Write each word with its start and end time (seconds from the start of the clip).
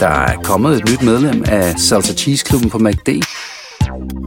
Der 0.00 0.08
er 0.08 0.42
kommet 0.42 0.76
et 0.76 0.84
nyt 0.90 1.02
medlem 1.02 1.44
af 1.48 1.78
Salsa 1.78 2.14
Cheese 2.14 2.44
Klubben 2.44 2.70
på 2.70 2.78
MACD. 2.78 3.08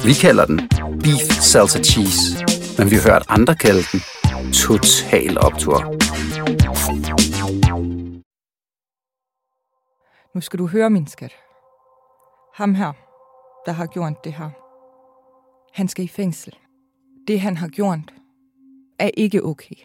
Vi 0.05 0.13
kalder 0.13 0.45
den 0.45 0.59
Beef 1.03 1.27
Salsa 1.51 1.83
Cheese, 1.83 2.45
men 2.77 2.91
vi 2.91 2.95
har 2.95 3.11
hørt 3.11 3.23
andre 3.29 3.55
kalde 3.55 3.83
den 3.91 3.99
Total 4.53 5.37
Optor. 5.37 5.79
Nu 10.35 10.41
skal 10.41 10.59
du 10.59 10.67
høre, 10.67 10.89
min 10.89 11.07
skat. 11.07 11.33
Ham 12.55 12.75
her, 12.75 12.91
der 13.65 13.71
har 13.71 13.85
gjort 13.85 14.23
det 14.23 14.33
her. 14.33 14.49
Han 15.73 15.87
skal 15.87 16.05
i 16.05 16.07
fængsel. 16.07 16.53
Det, 17.27 17.41
han 17.41 17.57
har 17.57 17.67
gjort, 17.67 18.13
er 18.99 19.09
ikke 19.17 19.43
okay. 19.45 19.75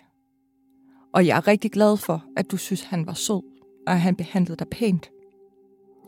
Og 1.15 1.27
jeg 1.27 1.37
er 1.37 1.47
rigtig 1.47 1.71
glad 1.73 1.97
for, 1.97 2.25
at 2.37 2.51
du 2.51 2.57
synes, 2.57 2.83
han 2.83 3.07
var 3.07 3.13
sød, 3.13 3.54
og 3.87 4.01
han 4.01 4.16
behandlede 4.16 4.57
dig 4.57 4.69
pænt. 4.69 5.11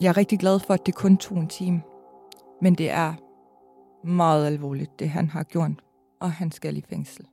Jeg 0.01 0.09
er 0.09 0.17
rigtig 0.17 0.39
glad 0.39 0.61
for, 0.61 0.75
at 0.75 0.87
det 0.87 0.95
kun 0.95 1.17
tog 1.17 1.39
en 1.39 1.49
time. 1.49 1.83
Men 2.63 2.75
det 2.75 2.91
er 2.91 3.15
meget 4.07 4.47
alvorligt, 4.47 4.99
det 4.99 5.09
han 5.09 5.29
har 5.29 5.43
gjort, 5.43 5.71
og 6.21 6.33
han 6.33 6.53
skal 6.53 6.77
i 6.77 6.85
fængsel. 6.89 7.27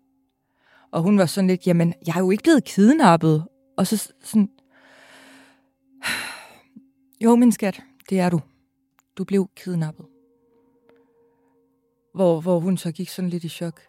Og 0.92 1.02
hun 1.02 1.18
var 1.18 1.26
sådan 1.26 1.48
lidt, 1.48 1.68
jamen, 1.68 1.94
jeg 2.08 2.16
er 2.16 2.20
jo 2.20 2.32
ikke 2.32 2.44
blevet 2.44 2.64
kidnappet. 2.64 3.48
Og 3.78 3.88
så 3.88 4.14
sådan, 4.24 4.50
jo, 7.22 7.36
min 7.36 7.52
skat, 7.52 7.84
det 8.10 8.20
er 8.20 8.30
du. 8.30 8.42
Du 9.18 9.24
blev 9.24 9.50
kidnappet. 9.56 10.06
Hvor, 12.14 12.42
hvor 12.42 12.60
hun 12.60 12.78
så 12.78 12.92
gik 12.92 13.10
sådan 13.10 13.30
lidt 13.30 13.44
i 13.44 13.50
chok. 13.50 13.82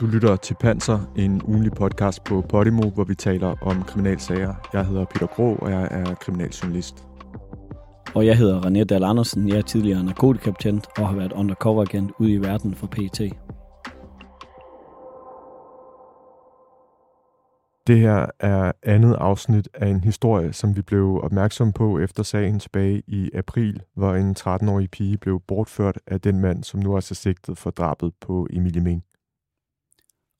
Du 0.00 0.06
lytter 0.06 0.36
til 0.36 0.56
Panser, 0.60 1.12
en 1.16 1.42
ugenlig 1.42 1.72
podcast 1.72 2.24
på 2.24 2.40
Podimo, 2.48 2.90
hvor 2.90 3.04
vi 3.04 3.14
taler 3.14 3.54
om 3.62 3.82
kriminalsager. 3.82 4.54
Jeg 4.72 4.86
hedder 4.86 5.04
Peter 5.04 5.26
Grå, 5.26 5.54
og 5.54 5.70
jeg 5.70 5.88
er 5.90 6.14
kriminaljournalist. 6.14 7.04
Og 8.14 8.26
jeg 8.26 8.38
hedder 8.38 8.60
René 8.60 8.84
Dahl 8.84 9.04
Andersen. 9.04 9.48
Jeg 9.48 9.56
er 9.56 9.62
tidligere 9.62 10.04
narkotikapatient 10.04 10.86
og 10.98 11.08
har 11.08 11.16
været 11.16 11.32
undercover 11.32 11.82
agent 11.82 12.10
ude 12.18 12.32
i 12.32 12.38
verden 12.38 12.74
for 12.74 12.86
PT. 12.86 13.20
Det 17.86 17.98
her 17.98 18.26
er 18.40 18.72
andet 18.82 19.14
afsnit 19.14 19.68
af 19.74 19.88
en 19.88 20.00
historie, 20.00 20.52
som 20.52 20.76
vi 20.76 20.82
blev 20.82 21.20
opmærksom 21.22 21.72
på 21.72 21.98
efter 21.98 22.22
sagen 22.22 22.58
tilbage 22.58 23.02
i 23.06 23.30
april, 23.34 23.82
hvor 23.96 24.14
en 24.14 24.36
13-årig 24.38 24.90
pige 24.90 25.18
blev 25.18 25.40
bortført 25.48 25.98
af 26.06 26.20
den 26.20 26.40
mand, 26.40 26.64
som 26.64 26.80
nu 26.80 26.94
er 26.94 27.00
så 27.00 27.14
sigtet 27.14 27.58
for 27.58 27.70
drabet 27.70 28.12
på 28.20 28.46
Emilie 28.50 28.82
Men. 28.82 29.02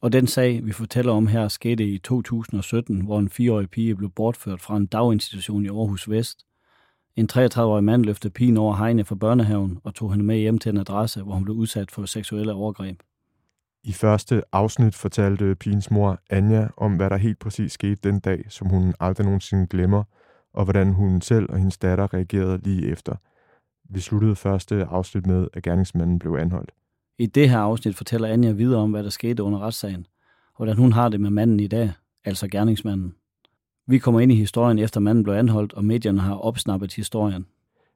Og 0.05 0.13
den 0.13 0.27
sag, 0.27 0.67
vi 0.67 0.73
fortæller 0.73 1.13
om 1.13 1.27
her, 1.27 1.49
skete 1.49 1.85
i 1.85 1.99
2017, 1.99 3.01
hvor 3.01 3.19
en 3.19 3.31
4-årig 3.33 3.71
pige 3.71 3.95
blev 3.95 4.11
bortført 4.11 4.61
fra 4.61 4.77
en 4.77 4.87
daginstitution 4.87 5.65
i 5.65 5.69
Aarhus 5.69 6.11
Vest. 6.11 6.47
En 7.17 7.29
33-årig 7.33 7.85
mand 7.85 8.05
løftede 8.05 8.33
pigen 8.33 8.57
over 8.57 8.77
hegnet 8.77 9.07
fra 9.07 9.15
børnehaven 9.15 9.79
og 9.85 9.95
tog 9.95 10.13
hende 10.13 10.25
med 10.25 10.37
hjem 10.37 10.59
til 10.59 10.71
en 10.71 10.77
adresse, 10.77 11.23
hvor 11.23 11.35
hun 11.35 11.45
blev 11.45 11.57
udsat 11.57 11.91
for 11.91 12.07
seksuelle 12.07 12.53
overgreb. 12.53 13.03
I 13.85 13.93
første 13.93 14.43
afsnit 14.53 14.95
fortalte 14.95 15.55
pigens 15.55 15.91
mor 15.91 16.21
Anja 16.31 16.69
om, 16.77 16.97
hvad 16.97 17.11
der 17.11 17.17
helt 17.17 17.39
præcis 17.39 17.73
skete 17.73 18.11
den 18.11 18.21
dag, 18.21 18.45
som 18.49 18.69
hun 18.69 18.95
aldrig 19.01 19.25
nogensinde 19.27 19.67
glemmer, 19.67 20.05
og 20.55 20.65
hvordan 20.65 20.93
hun 20.93 21.21
selv 21.21 21.47
og 21.51 21.59
hendes 21.59 21.79
datter 21.79 22.15
reagerede 22.15 22.61
lige 22.65 22.87
efter. 22.87 23.17
Vi 23.91 24.01
sluttede 24.01 24.37
første 24.37 24.85
afsnit 24.85 25.27
med, 25.27 25.49
at 25.53 25.63
gerningsmanden 25.63 26.19
blev 26.19 26.35
anholdt. 26.35 26.71
I 27.19 27.27
det 27.27 27.51
her 27.51 27.59
afsnit 27.59 27.97
fortæller 27.97 28.29
Anja 28.29 28.51
videre 28.53 28.81
om, 28.81 28.91
hvad 28.91 29.03
der 29.03 29.11
skete 29.11 29.43
under 29.43 29.59
retssagen, 29.59 30.07
og 30.47 30.57
hvordan 30.57 30.77
hun 30.77 30.93
har 30.93 31.09
det 31.09 31.21
med 31.21 31.31
manden 31.31 31.61
i 31.61 31.67
dag, 31.67 31.93
altså 32.25 32.49
gerningsmanden. 32.49 33.15
Vi 33.87 33.99
kommer 33.99 34.21
ind 34.21 34.33
i 34.33 34.35
historien 34.35 34.79
efter 34.79 35.01
manden 35.01 35.25
blev 35.25 35.35
anholdt, 35.35 35.73
og 35.73 35.85
medierne 35.85 36.21
har 36.21 36.35
opsnappet 36.35 36.95
historien. 36.95 37.47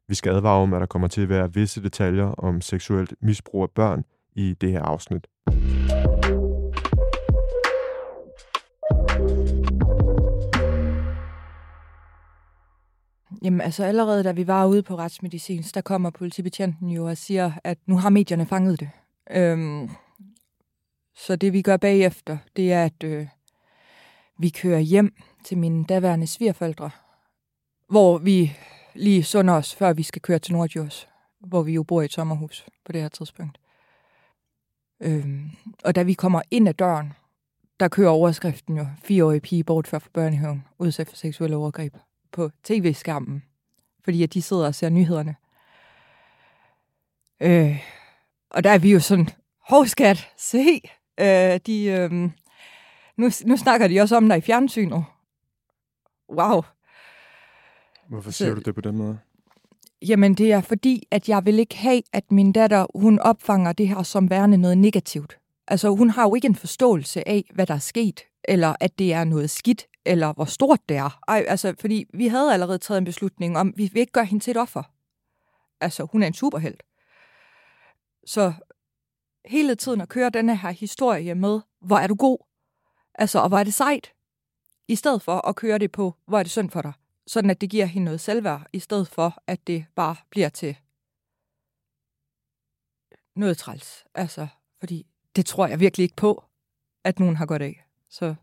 Vi 0.08 0.14
skal 0.14 0.32
advare 0.32 0.62
om, 0.62 0.74
at 0.74 0.80
der 0.80 0.86
kommer 0.86 1.08
til 1.08 1.20
at 1.20 1.28
være 1.28 1.54
visse 1.54 1.82
detaljer 1.82 2.24
om 2.24 2.60
seksuelt 2.60 3.14
misbrug 3.20 3.62
af 3.62 3.70
børn 3.70 4.04
i 4.34 4.54
det 4.60 4.72
her 4.72 4.82
afsnit. 4.82 5.26
Jamen 13.42 13.60
altså 13.60 13.84
allerede 13.84 14.24
da 14.24 14.32
vi 14.32 14.46
var 14.46 14.66
ude 14.66 14.82
på 14.82 14.98
retsmedicin, 14.98 15.62
der 15.62 15.80
kommer 15.80 16.10
politibetjenten 16.10 16.90
jo 16.90 17.04
og 17.04 17.16
siger, 17.16 17.52
at 17.64 17.78
nu 17.86 17.96
har 17.96 18.10
medierne 18.10 18.46
fanget 18.46 18.80
det. 18.80 18.90
Øhm, 19.30 19.90
så 21.14 21.36
det 21.36 21.52
vi 21.52 21.62
gør 21.62 21.76
bagefter, 21.76 22.38
det 22.56 22.72
er, 22.72 22.84
at 22.84 23.04
øh, 23.04 23.26
vi 24.38 24.48
kører 24.48 24.78
hjem 24.78 25.14
til 25.44 25.58
mine 25.58 25.84
daværende 25.84 26.26
svigerforældre, 26.26 26.90
hvor 27.88 28.18
vi 28.18 28.56
lige 28.94 29.24
sunder 29.24 29.54
os, 29.54 29.74
før 29.74 29.92
vi 29.92 30.02
skal 30.02 30.22
køre 30.22 30.38
til 30.38 30.52
Nordjurs, 30.52 31.08
hvor 31.40 31.62
vi 31.62 31.72
jo 31.72 31.82
bor 31.82 32.02
i 32.02 32.04
et 32.04 32.12
sommerhus 32.12 32.66
på 32.84 32.92
det 32.92 33.00
her 33.00 33.08
tidspunkt. 33.08 33.58
Øhm, 35.00 35.50
og 35.84 35.94
da 35.94 36.02
vi 36.02 36.14
kommer 36.14 36.42
ind 36.50 36.68
ad 36.68 36.74
døren, 36.74 37.12
der 37.80 37.88
kører 37.88 38.10
overskriften 38.10 38.76
jo, 38.76 38.86
fireårige 39.02 39.40
pige 39.40 39.64
bortført 39.64 40.02
fra 40.02 40.10
børnehaven, 40.12 40.64
udsat 40.78 41.08
for 41.08 41.16
seksuelle 41.16 41.56
overgreb 41.56 41.94
på 42.32 42.50
tv-skærmen, 42.64 43.42
fordi 44.04 44.22
at 44.22 44.34
de 44.34 44.42
sidder 44.42 44.66
og 44.66 44.74
ser 44.74 44.88
nyhederne. 44.88 45.36
Øh, 47.40 47.97
og 48.50 48.64
der 48.64 48.70
er 48.70 48.78
vi 48.78 48.92
jo 48.92 49.00
sådan, 49.00 49.28
hov 49.68 49.86
skat, 49.86 50.28
se, 50.36 50.80
øh, 51.20 51.60
de, 51.66 51.84
øh, 51.84 52.12
nu, 53.16 53.30
nu 53.44 53.56
snakker 53.56 53.88
de 53.88 54.00
også 54.00 54.16
om 54.16 54.28
dig 54.28 54.38
i 54.38 54.40
fjernsynet. 54.40 55.04
Wow. 56.32 56.62
Hvorfor 58.08 58.30
siger 58.30 58.54
du 58.54 58.60
det 58.60 58.74
på 58.74 58.80
den 58.80 58.96
måde? 58.96 59.18
Jamen, 60.02 60.34
det 60.34 60.52
er 60.52 60.60
fordi, 60.60 61.08
at 61.10 61.28
jeg 61.28 61.44
vil 61.44 61.58
ikke 61.58 61.76
have, 61.76 62.02
at 62.12 62.32
min 62.32 62.52
datter, 62.52 62.86
hun 62.94 63.18
opfanger 63.18 63.72
det 63.72 63.88
her 63.88 64.02
som 64.02 64.30
værende 64.30 64.56
noget 64.56 64.78
negativt. 64.78 65.38
Altså, 65.68 65.88
hun 65.88 66.10
har 66.10 66.22
jo 66.22 66.34
ikke 66.34 66.48
en 66.48 66.54
forståelse 66.54 67.28
af, 67.28 67.44
hvad 67.54 67.66
der 67.66 67.74
er 67.74 67.78
sket, 67.78 68.20
eller 68.44 68.74
at 68.80 68.98
det 68.98 69.12
er 69.12 69.24
noget 69.24 69.50
skidt, 69.50 69.86
eller 70.06 70.32
hvor 70.32 70.44
stort 70.44 70.80
det 70.88 70.96
er. 70.96 71.18
Ej, 71.28 71.44
altså, 71.48 71.74
fordi 71.80 72.06
vi 72.14 72.26
havde 72.26 72.52
allerede 72.52 72.78
taget 72.78 72.98
en 72.98 73.04
beslutning 73.04 73.58
om, 73.58 73.74
vi 73.76 73.90
vil 73.92 74.00
ikke 74.00 74.12
gøre 74.12 74.24
hende 74.24 74.44
til 74.44 74.50
et 74.50 74.56
offer. 74.56 74.82
Altså, 75.80 76.06
hun 76.12 76.22
er 76.22 76.26
en 76.26 76.34
superhelt. 76.34 76.82
Så 78.28 78.52
hele 79.44 79.74
tiden 79.74 80.00
at 80.00 80.08
køre 80.08 80.30
denne 80.30 80.56
her 80.56 80.70
historie 80.70 81.34
med, 81.34 81.60
hvor 81.80 81.96
er 81.96 82.06
du 82.06 82.14
god, 82.14 82.38
altså, 83.14 83.38
og 83.38 83.48
hvor 83.48 83.58
er 83.58 83.64
det 83.64 83.74
sejt, 83.74 84.12
i 84.88 84.96
stedet 84.96 85.22
for 85.22 85.48
at 85.48 85.56
køre 85.56 85.78
det 85.78 85.92
på, 85.92 86.14
hvor 86.26 86.38
er 86.38 86.42
det 86.42 86.52
synd 86.52 86.70
for 86.70 86.82
dig. 86.82 86.92
Sådan 87.26 87.50
at 87.50 87.60
det 87.60 87.70
giver 87.70 87.86
hende 87.86 88.04
noget 88.04 88.20
selvværd, 88.20 88.66
i 88.72 88.78
stedet 88.78 89.08
for, 89.08 89.42
at 89.46 89.66
det 89.66 89.86
bare 89.94 90.16
bliver 90.30 90.48
til 90.48 90.76
noget 93.36 93.58
træls. 93.58 94.04
Altså, 94.14 94.46
fordi 94.78 95.06
det 95.36 95.46
tror 95.46 95.66
jeg 95.66 95.80
virkelig 95.80 96.02
ikke 96.02 96.16
på, 96.16 96.44
at 97.04 97.18
nogen 97.18 97.36
har 97.36 97.46
godt 97.46 97.62
af. 97.62 97.84
Så 98.08 98.34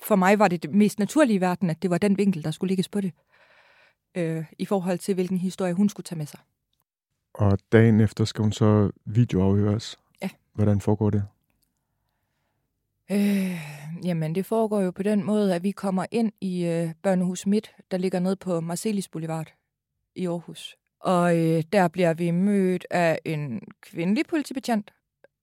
for 0.00 0.16
mig 0.16 0.38
var 0.38 0.48
det 0.48 0.62
det 0.62 0.74
mest 0.74 0.98
naturlige 0.98 1.36
i 1.36 1.40
verden, 1.40 1.70
at 1.70 1.82
det 1.82 1.90
var 1.90 1.98
den 1.98 2.18
vinkel, 2.18 2.44
der 2.44 2.50
skulle 2.50 2.68
ligges 2.68 2.88
på 2.88 3.00
det, 3.00 3.12
øh, 4.14 4.44
i 4.58 4.64
forhold 4.64 4.98
til, 4.98 5.14
hvilken 5.14 5.38
historie 5.38 5.74
hun 5.74 5.88
skulle 5.88 6.04
tage 6.04 6.18
med 6.18 6.26
sig. 6.26 6.40
Og 7.34 7.58
dagen 7.72 8.00
efter 8.00 8.24
skal 8.24 8.42
hun 8.42 8.52
så 8.52 8.90
videoafhøres. 9.04 9.98
Ja. 10.22 10.28
Hvordan 10.52 10.80
foregår 10.80 11.10
det? 11.10 11.24
Øh, 13.10 13.60
jamen, 14.04 14.34
det 14.34 14.46
foregår 14.46 14.80
jo 14.80 14.90
på 14.90 15.02
den 15.02 15.24
måde, 15.24 15.54
at 15.54 15.62
vi 15.62 15.70
kommer 15.70 16.06
ind 16.10 16.32
i 16.40 16.64
øh, 16.64 16.90
Børnehus 17.02 17.46
Midt, 17.46 17.74
der 17.90 17.96
ligger 17.96 18.20
nede 18.20 18.36
på 18.36 18.60
Marcelis 18.60 19.08
Boulevard 19.08 19.52
i 20.14 20.26
Aarhus. 20.26 20.76
Og 21.00 21.38
øh, 21.38 21.62
der 21.72 21.88
bliver 21.88 22.14
vi 22.14 22.30
mødt 22.30 22.86
af 22.90 23.18
en 23.24 23.60
kvindelig 23.80 24.26
politibetjent, 24.26 24.90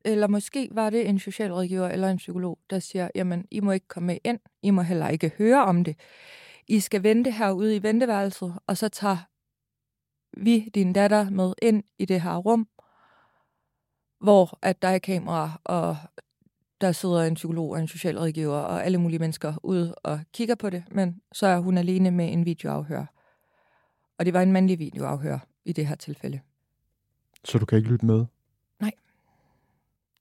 eller 0.05 0.27
måske 0.27 0.69
var 0.71 0.89
det 0.89 1.09
en 1.09 1.19
socialrådgiver 1.19 1.87
eller 1.87 2.09
en 2.09 2.17
psykolog, 2.17 2.59
der 2.69 2.79
siger, 2.79 3.09
jamen, 3.15 3.45
I 3.51 3.59
må 3.59 3.71
ikke 3.71 3.87
komme 3.87 4.17
ind, 4.23 4.39
I 4.63 4.71
må 4.71 4.81
heller 4.81 5.07
ikke 5.07 5.31
høre 5.37 5.65
om 5.65 5.83
det. 5.83 5.95
I 6.67 6.79
skal 6.79 7.03
vente 7.03 7.31
herude 7.31 7.75
i 7.75 7.83
venteværelset, 7.83 8.53
og 8.67 8.77
så 8.77 8.89
tager 8.89 9.17
vi 10.37 10.69
din 10.75 10.93
datter 10.93 11.29
med 11.29 11.53
ind 11.61 11.83
i 11.99 12.05
det 12.05 12.21
her 12.21 12.35
rum, 12.35 12.67
hvor 14.19 14.59
at 14.61 14.81
der 14.81 14.87
er 14.87 14.99
kamera, 14.99 15.61
og 15.63 15.97
der 16.81 16.91
sidder 16.91 17.23
en 17.23 17.33
psykolog 17.33 17.69
og 17.69 17.79
en 17.79 17.87
socialrådgiver 17.87 18.57
og 18.57 18.85
alle 18.85 18.97
mulige 18.97 19.19
mennesker 19.19 19.53
ude 19.63 19.95
og 19.95 20.19
kigger 20.33 20.55
på 20.55 20.69
det, 20.69 20.83
men 20.91 21.21
så 21.31 21.47
er 21.47 21.59
hun 21.59 21.77
alene 21.77 22.11
med 22.11 22.33
en 22.33 22.45
videoafhør. 22.45 23.05
Og 24.17 24.25
det 24.25 24.33
var 24.33 24.41
en 24.41 24.51
mandlig 24.51 24.79
videoafhør 24.79 25.39
i 25.65 25.73
det 25.73 25.87
her 25.87 25.95
tilfælde. 25.95 26.39
Så 27.43 27.57
du 27.57 27.65
kan 27.65 27.77
ikke 27.77 27.89
lytte 27.89 28.05
med? 28.05 28.25
Nej. 28.79 28.91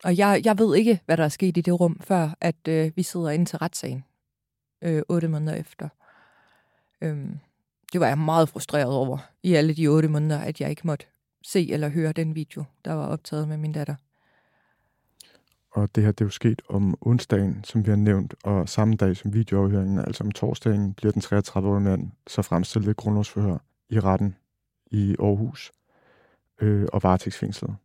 Og 0.04 0.18
jeg, 0.18 0.42
jeg 0.44 0.58
ved 0.58 0.76
ikke, 0.76 1.00
hvad 1.06 1.16
der 1.16 1.24
er 1.24 1.28
sket 1.28 1.56
i 1.56 1.60
det 1.60 1.80
rum, 1.80 2.00
før 2.00 2.30
at 2.40 2.68
øh, 2.68 2.92
vi 2.96 3.02
sidder 3.02 3.30
inde 3.30 3.44
til 3.44 3.58
retssagen 3.58 4.04
øh, 4.82 5.02
otte 5.08 5.28
måneder 5.28 5.54
efter. 5.54 5.88
Øhm, 7.00 7.38
det 7.92 8.00
var 8.00 8.06
jeg 8.06 8.18
meget 8.18 8.48
frustreret 8.48 8.94
over 8.94 9.18
i 9.42 9.54
alle 9.54 9.74
de 9.74 9.88
otte 9.88 10.08
måneder, 10.08 10.40
at 10.40 10.60
jeg 10.60 10.70
ikke 10.70 10.86
måtte 10.86 11.06
se 11.42 11.72
eller 11.72 11.88
høre 11.88 12.12
den 12.12 12.34
video, 12.34 12.64
der 12.84 12.92
var 12.92 13.06
optaget 13.06 13.48
med 13.48 13.56
min 13.56 13.72
datter. 13.72 13.94
Og 15.70 15.94
det 15.94 16.04
her 16.04 16.12
det 16.12 16.20
er 16.20 16.24
jo 16.26 16.30
sket 16.30 16.62
om 16.68 16.98
onsdagen, 17.00 17.64
som 17.64 17.84
vi 17.86 17.90
har 17.90 17.96
nævnt, 17.96 18.34
og 18.44 18.68
samme 18.68 18.94
dag 18.94 19.16
som 19.16 19.32
videoafhøringen, 19.32 19.98
altså 19.98 20.24
om 20.24 20.32
torsdagen, 20.32 20.94
bliver 20.94 21.12
den 21.12 21.22
33-årige 21.22 21.80
mand 21.80 22.10
så 22.26 22.42
fremstillet 22.42 22.96
grundlovsforhør 22.96 23.58
i 23.88 24.00
retten 24.00 24.36
i 24.90 25.16
Aarhus 25.20 25.72
øh, 26.60 26.86
og 26.92 27.02
varetægtsfængslet. 27.02 27.76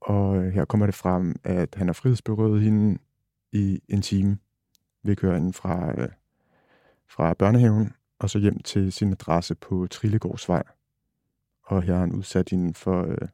Og 0.00 0.36
øh, 0.36 0.52
her 0.52 0.64
kommer 0.64 0.86
det 0.86 0.94
frem, 0.94 1.36
at 1.44 1.74
han 1.74 1.88
har 1.88 1.92
frihedsberøvet 1.92 2.62
hende 2.62 2.98
i 3.52 3.80
en 3.88 4.02
time 4.02 4.38
ved 5.02 5.16
køringen 5.16 5.52
fra, 5.52 6.00
øh, 6.00 6.08
fra 7.08 7.34
børnehaven 7.34 7.92
og 8.18 8.30
så 8.30 8.38
hjem 8.38 8.58
til 8.58 8.92
sin 8.92 9.12
adresse 9.12 9.54
på 9.54 9.86
Trillegårdsvej. 9.90 10.62
Og 11.62 11.82
her 11.82 11.92
har 11.92 12.00
han 12.00 12.12
udsat 12.12 12.48
hende 12.50 12.74
for 12.74 13.02
øh, 13.02 13.28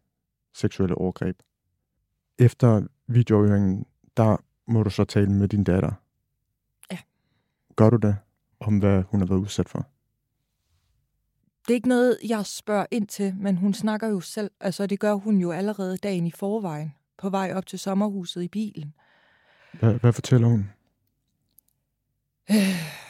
seksuelle 0.55 0.95
overgreb. 0.95 1.43
Efter 2.39 2.87
videoøringen, 3.07 3.87
der 4.17 4.37
må 4.67 4.83
du 4.83 4.91
så 4.91 5.05
tale 5.05 5.33
med 5.33 5.49
din 5.49 5.65
datter. 5.65 5.93
Ja. 6.91 6.99
Gør 7.77 7.91
du 7.91 7.97
det? 7.97 8.17
Om 8.61 8.79
hvad 8.79 9.03
hun 9.03 9.21
har 9.21 9.27
været 9.27 9.41
udsat 9.41 9.69
for? 9.69 9.87
Det 11.67 11.71
er 11.71 11.75
ikke 11.75 11.89
noget, 11.89 12.19
jeg 12.29 12.47
spørger 12.47 12.87
ind 12.91 13.07
til, 13.07 13.35
men 13.37 13.57
hun 13.57 13.75
snakker 13.75 14.09
jo 14.09 14.21
selv. 14.21 14.51
Altså, 14.61 14.87
det 14.87 15.01
gør 15.01 15.15
hun 15.15 15.39
jo 15.39 15.51
allerede 15.51 15.97
dagen 15.97 16.27
i 16.27 16.31
forvejen, 16.31 16.95
på 17.19 17.31
vej 17.31 17.53
op 17.55 17.67
til 17.67 17.79
sommerhuset 17.79 18.43
i 18.43 18.49
bilen. 18.49 18.95
Hvad, 19.73 19.95
hvad 19.95 20.13
fortæller 20.13 20.49
hun? 20.49 20.71
Øh. 22.51 23.03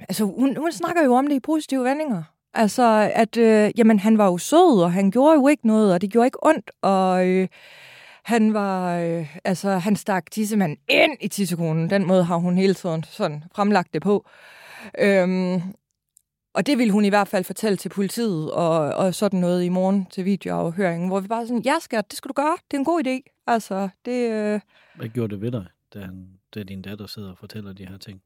Altså, 0.00 0.24
hun, 0.24 0.56
hun 0.56 0.72
snakker 0.72 1.04
jo 1.04 1.14
om 1.14 1.26
det 1.26 1.34
i 1.34 1.40
positive 1.40 1.84
vendinger. 1.84 2.22
Altså, 2.54 3.10
at 3.14 3.36
øh, 3.36 3.70
jamen, 3.76 3.98
han 3.98 4.18
var 4.18 4.26
jo 4.26 4.38
sød, 4.38 4.82
og 4.82 4.92
han 4.92 5.10
gjorde 5.10 5.34
jo 5.34 5.48
ikke 5.48 5.66
noget, 5.66 5.94
og 5.94 6.00
det 6.00 6.10
gjorde 6.10 6.26
ikke 6.26 6.46
ondt, 6.46 6.70
og 6.82 7.28
øh, 7.28 7.48
han 8.22 8.54
var, 8.54 8.98
øh, 8.98 9.36
altså, 9.44 9.70
han 9.70 9.96
stak 9.96 10.30
tissemanden 10.30 10.78
ind 10.88 11.16
i 11.20 11.28
tissekonen. 11.28 11.90
Den 11.90 12.06
måde 12.06 12.24
har 12.24 12.36
hun 12.36 12.56
hele 12.56 12.74
tiden 12.74 13.04
sådan 13.04 13.44
fremlagt 13.54 13.94
det 13.94 14.02
på. 14.02 14.26
Øhm, 14.98 15.62
og 16.54 16.66
det 16.66 16.78
ville 16.78 16.92
hun 16.92 17.04
i 17.04 17.08
hvert 17.08 17.28
fald 17.28 17.44
fortælle 17.44 17.76
til 17.76 17.88
politiet 17.88 18.52
og, 18.52 18.78
og 18.78 19.14
sådan 19.14 19.40
noget 19.40 19.64
i 19.64 19.68
morgen 19.68 20.06
til 20.06 20.24
videoafhøringen, 20.24 21.08
hvor 21.08 21.20
vi 21.20 21.28
bare 21.28 21.46
sådan, 21.46 21.62
ja 21.62 21.74
skat, 21.80 22.10
det 22.10 22.16
skal 22.16 22.28
du 22.28 22.32
gøre, 22.32 22.56
det 22.70 22.76
er 22.76 22.78
en 22.78 22.84
god 22.84 23.06
idé. 23.06 23.42
Altså, 23.46 23.88
det... 24.04 24.30
Øh... 24.30 24.60
Hvad 24.96 25.08
gjorde 25.08 25.34
det 25.34 25.42
ved 25.42 25.52
dig, 25.52 25.66
da, 25.94 26.00
han, 26.00 26.28
da 26.54 26.62
din 26.62 26.82
datter 26.82 27.06
sidder 27.06 27.30
og 27.30 27.38
fortæller 27.38 27.72
de 27.72 27.86
her 27.86 27.98
ting? 27.98 28.22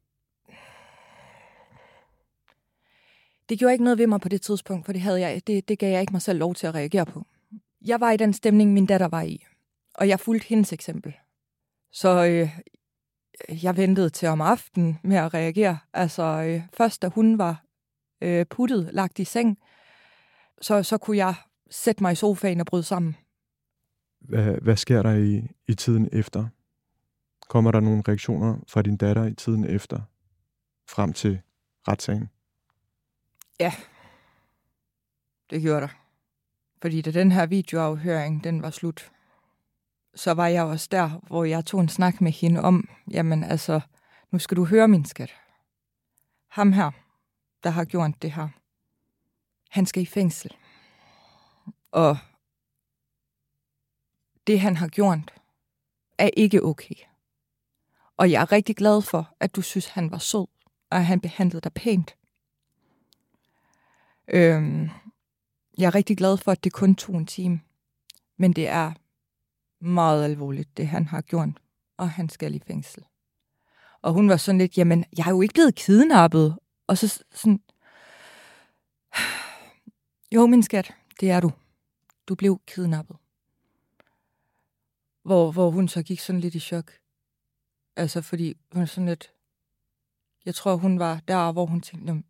Det 3.49 3.58
gjorde 3.58 3.73
ikke 3.73 3.85
noget 3.85 3.99
ved 3.99 4.06
mig 4.06 4.20
på 4.20 4.29
det 4.29 4.43
tidspunkt, 4.43 4.87
for 4.87 4.93
det, 4.93 5.02
havde 5.02 5.20
jeg, 5.20 5.46
det, 5.46 5.69
det 5.69 5.79
gav 5.79 5.91
jeg 5.91 6.00
ikke 6.00 6.12
mig 6.12 6.23
selv 6.23 6.38
lov 6.38 6.55
til 6.55 6.67
at 6.67 6.75
reagere 6.75 7.06
på. 7.06 7.26
Jeg 7.85 8.00
var 8.00 8.11
i 8.11 8.17
den 8.17 8.32
stemning, 8.32 8.73
min 8.73 8.87
datter 8.87 9.08
var 9.08 9.23
i, 9.23 9.44
og 9.94 10.08
jeg 10.08 10.20
fulgte 10.20 10.49
hendes 10.49 10.73
eksempel. 10.73 11.14
Så 11.93 12.25
øh, 12.25 12.50
jeg 13.64 13.76
ventede 13.76 14.11
til 14.11 14.29
om 14.29 14.41
aftenen 14.41 14.99
med 15.02 15.17
at 15.17 15.35
reagere. 15.35 15.79
Altså 15.93 16.23
øh, 16.23 16.62
først 16.76 17.02
da 17.02 17.08
hun 17.08 17.38
var 17.38 17.64
øh, 18.20 18.46
puttet, 18.46 18.91
lagt 18.93 19.19
i 19.19 19.25
seng, 19.25 19.58
så, 20.61 20.82
så 20.82 20.99
kunne 20.99 21.17
jeg 21.17 21.35
sætte 21.70 22.02
mig 22.02 22.12
i 22.12 22.14
sofaen 22.14 22.61
og 22.61 22.67
bryde 22.67 22.82
sammen. 22.82 23.17
Hvad, 24.20 24.61
hvad 24.62 24.76
sker 24.76 25.02
der 25.02 25.14
i, 25.14 25.49
i 25.69 25.75
tiden 25.75 26.08
efter? 26.12 26.46
Kommer 27.49 27.70
der 27.70 27.81
nogle 27.81 28.02
reaktioner 28.08 28.58
fra 28.69 28.82
din 28.82 28.96
datter 28.96 29.25
i 29.25 29.35
tiden 29.35 29.64
efter, 29.64 30.00
frem 30.88 31.12
til 31.12 31.41
retssagen? 31.88 32.29
Ja, 33.60 33.72
det 35.50 35.62
gjorde 35.62 35.80
der. 35.80 35.88
Fordi 36.82 37.00
da 37.00 37.10
den 37.10 37.32
her 37.32 37.46
videoafhøring, 37.46 38.44
den 38.44 38.62
var 38.62 38.70
slut, 38.70 39.12
så 40.14 40.34
var 40.34 40.46
jeg 40.46 40.64
også 40.64 40.88
der, 40.90 41.08
hvor 41.08 41.44
jeg 41.44 41.64
tog 41.64 41.80
en 41.80 41.88
snak 41.88 42.20
med 42.20 42.32
hende 42.32 42.60
om, 42.60 42.88
jamen 43.10 43.44
altså, 43.44 43.80
nu 44.30 44.38
skal 44.38 44.56
du 44.56 44.64
høre 44.64 44.88
min 44.88 45.04
skat. 45.04 45.34
Ham 46.48 46.72
her, 46.72 46.90
der 47.62 47.70
har 47.70 47.84
gjort 47.84 48.22
det 48.22 48.32
her, 48.32 48.48
han 49.70 49.86
skal 49.86 50.02
i 50.02 50.06
fængsel. 50.06 50.56
Og 51.92 52.18
det, 54.46 54.60
han 54.60 54.76
har 54.76 54.88
gjort, 54.88 55.40
er 56.18 56.30
ikke 56.36 56.64
okay. 56.64 56.94
Og 58.16 58.30
jeg 58.30 58.42
er 58.42 58.52
rigtig 58.52 58.76
glad 58.76 59.02
for, 59.02 59.36
at 59.40 59.56
du 59.56 59.62
synes, 59.62 59.86
han 59.86 60.10
var 60.10 60.18
sød, 60.18 60.46
og 60.90 60.98
at 60.98 61.06
han 61.06 61.20
behandlede 61.20 61.60
dig 61.60 61.72
pænt. 61.72 62.16
Øhm, 64.28 64.90
jeg 65.78 65.86
er 65.86 65.94
rigtig 65.94 66.16
glad 66.16 66.36
for, 66.36 66.52
at 66.52 66.64
det 66.64 66.72
kun 66.72 66.94
tog 66.94 67.16
en 67.16 67.26
time. 67.26 67.60
Men 68.36 68.52
det 68.52 68.68
er 68.68 68.92
meget 69.84 70.24
alvorligt, 70.24 70.76
det 70.76 70.86
han 70.86 71.06
har 71.06 71.20
gjort, 71.20 71.48
og 71.96 72.10
han 72.10 72.28
skal 72.28 72.54
i 72.54 72.62
fængsel. 72.66 73.04
Og 74.02 74.12
hun 74.12 74.28
var 74.28 74.36
sådan 74.36 74.58
lidt, 74.58 74.78
jamen, 74.78 75.04
jeg 75.16 75.26
er 75.26 75.30
jo 75.30 75.42
ikke 75.42 75.54
blevet 75.54 75.74
kidnappet. 75.74 76.58
Og 76.86 76.98
så 76.98 77.24
sådan, 77.32 77.60
jo, 80.32 80.46
min 80.46 80.62
skat, 80.62 80.94
det 81.20 81.30
er 81.30 81.40
du. 81.40 81.52
Du 82.28 82.34
blev 82.34 82.60
kidnappet. 82.66 83.16
Hvor, 85.22 85.52
hvor 85.52 85.70
hun 85.70 85.88
så 85.88 86.02
gik 86.02 86.20
sådan 86.20 86.40
lidt 86.40 86.54
i 86.54 86.60
chok. 86.60 86.92
Altså, 87.96 88.22
fordi 88.22 88.56
hun 88.72 88.86
sådan 88.86 89.08
lidt... 89.08 89.32
Jeg 90.44 90.54
tror, 90.54 90.76
hun 90.76 90.98
var 90.98 91.20
der, 91.28 91.52
hvor 91.52 91.66
hun 91.66 91.80
tænkte, 91.80 92.22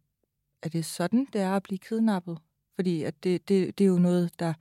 er 0.65 0.69
det 0.69 0.85
sådan, 0.85 1.27
det 1.33 1.41
er 1.41 1.57
at 1.57 1.63
blive 1.63 1.79
kidnappet? 1.79 2.39
Fordi 2.75 3.03
at 3.03 3.15
det, 3.25 3.49
det, 3.49 3.79
det 3.79 3.85
er 3.85 3.89
jo 3.89 3.99
noget, 3.99 4.31
der... 4.39 4.53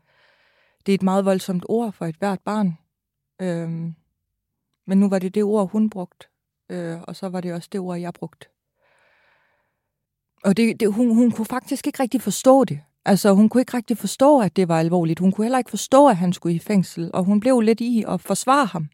Det 0.85 0.91
er 0.91 0.95
et 0.95 1.03
meget 1.03 1.25
voldsomt 1.25 1.65
ord 1.69 1.91
for 1.91 2.05
et 2.05 2.15
hvert 2.15 2.39
barn. 2.39 2.77
Øhm, 3.41 3.95
men 4.87 4.99
nu 4.99 5.09
var 5.09 5.19
det 5.19 5.35
det 5.35 5.43
ord, 5.43 5.69
hun 5.69 5.89
brugte, 5.89 6.27
Øh, 6.69 7.01
og 7.01 7.15
så 7.15 7.29
var 7.29 7.41
det 7.41 7.53
også 7.53 7.69
det 7.71 7.79
ord, 7.79 7.99
jeg 7.99 8.13
brugte. 8.13 8.47
Og 10.43 10.57
det, 10.57 10.79
det, 10.79 10.93
hun, 10.93 11.15
hun 11.15 11.31
kunne 11.31 11.45
faktisk 11.45 11.87
ikke 11.87 12.03
rigtig 12.03 12.21
forstå 12.21 12.65
det. 12.65 12.79
Altså, 13.05 13.33
hun 13.33 13.49
kunne 13.49 13.61
ikke 13.61 13.77
rigtig 13.77 13.97
forstå, 13.97 14.41
at 14.41 14.55
det 14.55 14.67
var 14.67 14.79
alvorligt. 14.79 15.19
Hun 15.19 15.31
kunne 15.31 15.45
heller 15.45 15.57
ikke 15.57 15.69
forstå, 15.69 16.07
at 16.07 16.17
han 16.17 16.33
skulle 16.33 16.55
i 16.55 16.59
fængsel. 16.59 17.11
Og 17.13 17.23
hun 17.23 17.39
blev 17.39 17.59
lidt 17.59 17.81
i 17.81 18.03
at 18.07 18.21
forsvare 18.21 18.65
ham. 18.65 18.89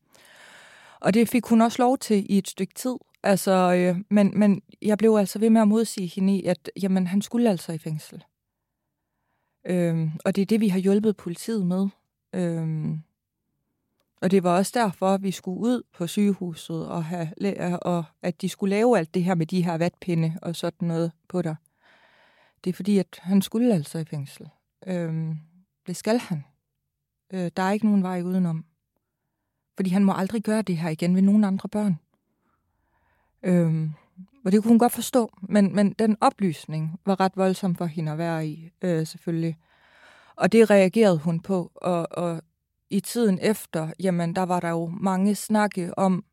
Og 1.00 1.14
det 1.14 1.30
fik 1.30 1.46
hun 1.46 1.62
også 1.62 1.82
lov 1.82 1.98
til 1.98 2.26
i 2.30 2.38
et 2.38 2.48
stykke 2.48 2.74
tid. 2.74 2.96
Altså, 3.24 3.52
øh, 3.52 4.04
men, 4.10 4.40
men 4.40 4.62
jeg 4.82 4.98
blev 4.98 5.16
altså 5.16 5.40
ved 5.40 5.50
med 5.50 5.62
at 5.62 5.68
modsige 5.68 6.08
hende 6.08 6.38
i, 6.38 6.46
at 6.46 6.72
jamen, 6.82 7.08
han 7.08 7.22
skulle 7.22 7.50
altså 7.50 7.72
i 7.72 7.78
fængsel. 7.78 8.24
Øhm, 9.66 10.12
og 10.26 10.36
det 10.36 10.42
er 10.42 10.46
det, 10.46 10.62
vi 10.62 10.68
har 10.68 10.80
hjulpet 10.80 11.18
politiet 11.18 11.66
med. 11.66 11.88
Øhm, 12.34 13.00
og 14.22 14.32
det 14.32 14.44
var 14.44 14.58
også 14.58 14.72
derfor, 14.76 15.08
at 15.08 15.24
vi 15.24 15.32
skulle 15.32 15.60
ud 15.60 15.84
på 15.94 16.08
sygehuset, 16.08 16.88
og, 16.88 17.06
have, 17.06 17.80
og 17.82 18.04
at 18.22 18.42
de 18.42 18.50
skulle 18.50 18.76
lave 18.76 18.98
alt 18.98 19.14
det 19.14 19.24
her 19.24 19.36
med 19.36 19.46
de 19.46 19.64
her 19.64 19.78
vatpinde 19.78 20.40
og 20.42 20.56
sådan 20.56 20.88
noget 20.88 21.12
på 21.28 21.42
dig. 21.42 21.56
Det 22.64 22.70
er 22.70 22.74
fordi, 22.74 22.98
at 22.98 23.20
han 23.22 23.42
skulle 23.42 23.74
altså 23.74 23.98
i 23.98 24.06
fængsel. 24.06 24.50
Øhm, 24.88 25.38
det 25.88 25.96
skal 25.96 26.20
han. 26.20 26.44
Øh, 27.34 27.52
der 27.58 27.64
er 27.64 27.72
ikke 27.72 27.86
nogen 27.86 28.04
vej 28.04 28.22
udenom. 28.22 28.66
Fordi 29.80 29.90
han 29.90 30.04
må 30.04 30.14
aldrig 30.14 30.44
gøre 30.44 30.62
det 30.62 30.78
her 30.78 30.90
igen 30.90 31.16
ved 31.16 31.22
nogen 31.22 31.44
andre 31.44 31.70
børn. 31.70 32.00
Øhm, 33.44 33.92
og 34.46 34.52
det 34.52 34.62
kunne 34.62 34.70
hun 34.70 34.80
godt 34.80 34.92
forstå, 34.92 35.32
men, 35.42 35.76
men 35.76 35.94
den 35.94 36.18
oplysning 36.22 37.00
var 37.06 37.20
ret 37.20 37.32
voldsom 37.36 37.76
for 37.76 37.86
hende 37.86 38.12
at 38.12 38.18
være 38.18 38.48
i, 38.48 38.70
øh, 38.82 39.08
selvfølgelig. 39.08 39.58
Og 40.36 40.52
det 40.52 40.70
reagerede 40.70 41.18
hun 41.18 41.40
på, 41.40 41.72
og, 41.76 42.08
og 42.12 42.42
i 42.90 43.00
tiden 43.00 43.40
efter, 43.42 43.92
jamen 44.00 44.36
der 44.36 44.44
var 44.44 44.60
der 44.60 44.70
jo 44.70 44.86
mange 45.02 45.36
snakke 45.36 45.98
om, 45.98 46.24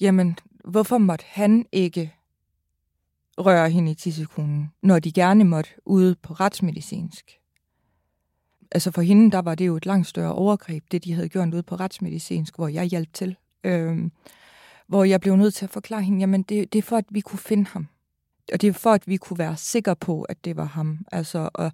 jamen 0.00 0.38
hvorfor 0.64 0.98
måtte 0.98 1.24
han 1.28 1.66
ikke 1.72 2.14
røre 3.38 3.70
hende 3.70 3.90
i 3.90 3.94
tissekonen, 3.94 4.72
når 4.82 4.98
de 4.98 5.12
gerne 5.12 5.44
måtte 5.44 5.70
ude 5.84 6.14
på 6.22 6.32
retsmedicinsk. 6.32 7.43
Altså 8.72 8.90
for 8.90 9.02
hende, 9.02 9.30
der 9.30 9.38
var 9.38 9.54
det 9.54 9.66
jo 9.66 9.76
et 9.76 9.86
langt 9.86 10.06
større 10.06 10.34
overgreb, 10.34 10.84
det 10.90 11.04
de 11.04 11.12
havde 11.12 11.28
gjort 11.28 11.54
ude 11.54 11.62
på 11.62 11.74
retsmedicinsk, 11.74 12.56
hvor 12.56 12.68
jeg 12.68 12.84
hjalp 12.84 13.12
til. 13.12 13.36
Øhm, 13.64 14.12
hvor 14.86 15.04
jeg 15.04 15.20
blev 15.20 15.36
nødt 15.36 15.54
til 15.54 15.64
at 15.64 15.70
forklare 15.70 16.02
hende, 16.02 16.20
jamen 16.20 16.42
det, 16.42 16.72
det 16.72 16.78
er 16.78 16.82
for, 16.82 16.96
at 16.96 17.04
vi 17.10 17.20
kunne 17.20 17.38
finde 17.38 17.66
ham. 17.66 17.88
Og 18.52 18.60
det 18.60 18.68
er 18.68 18.72
for, 18.72 18.92
at 18.92 19.08
vi 19.08 19.16
kunne 19.16 19.38
være 19.38 19.56
sikre 19.56 19.96
på, 19.96 20.22
at 20.22 20.44
det 20.44 20.56
var 20.56 20.64
ham. 20.64 21.06
Altså, 21.12 21.50
og 21.54 21.72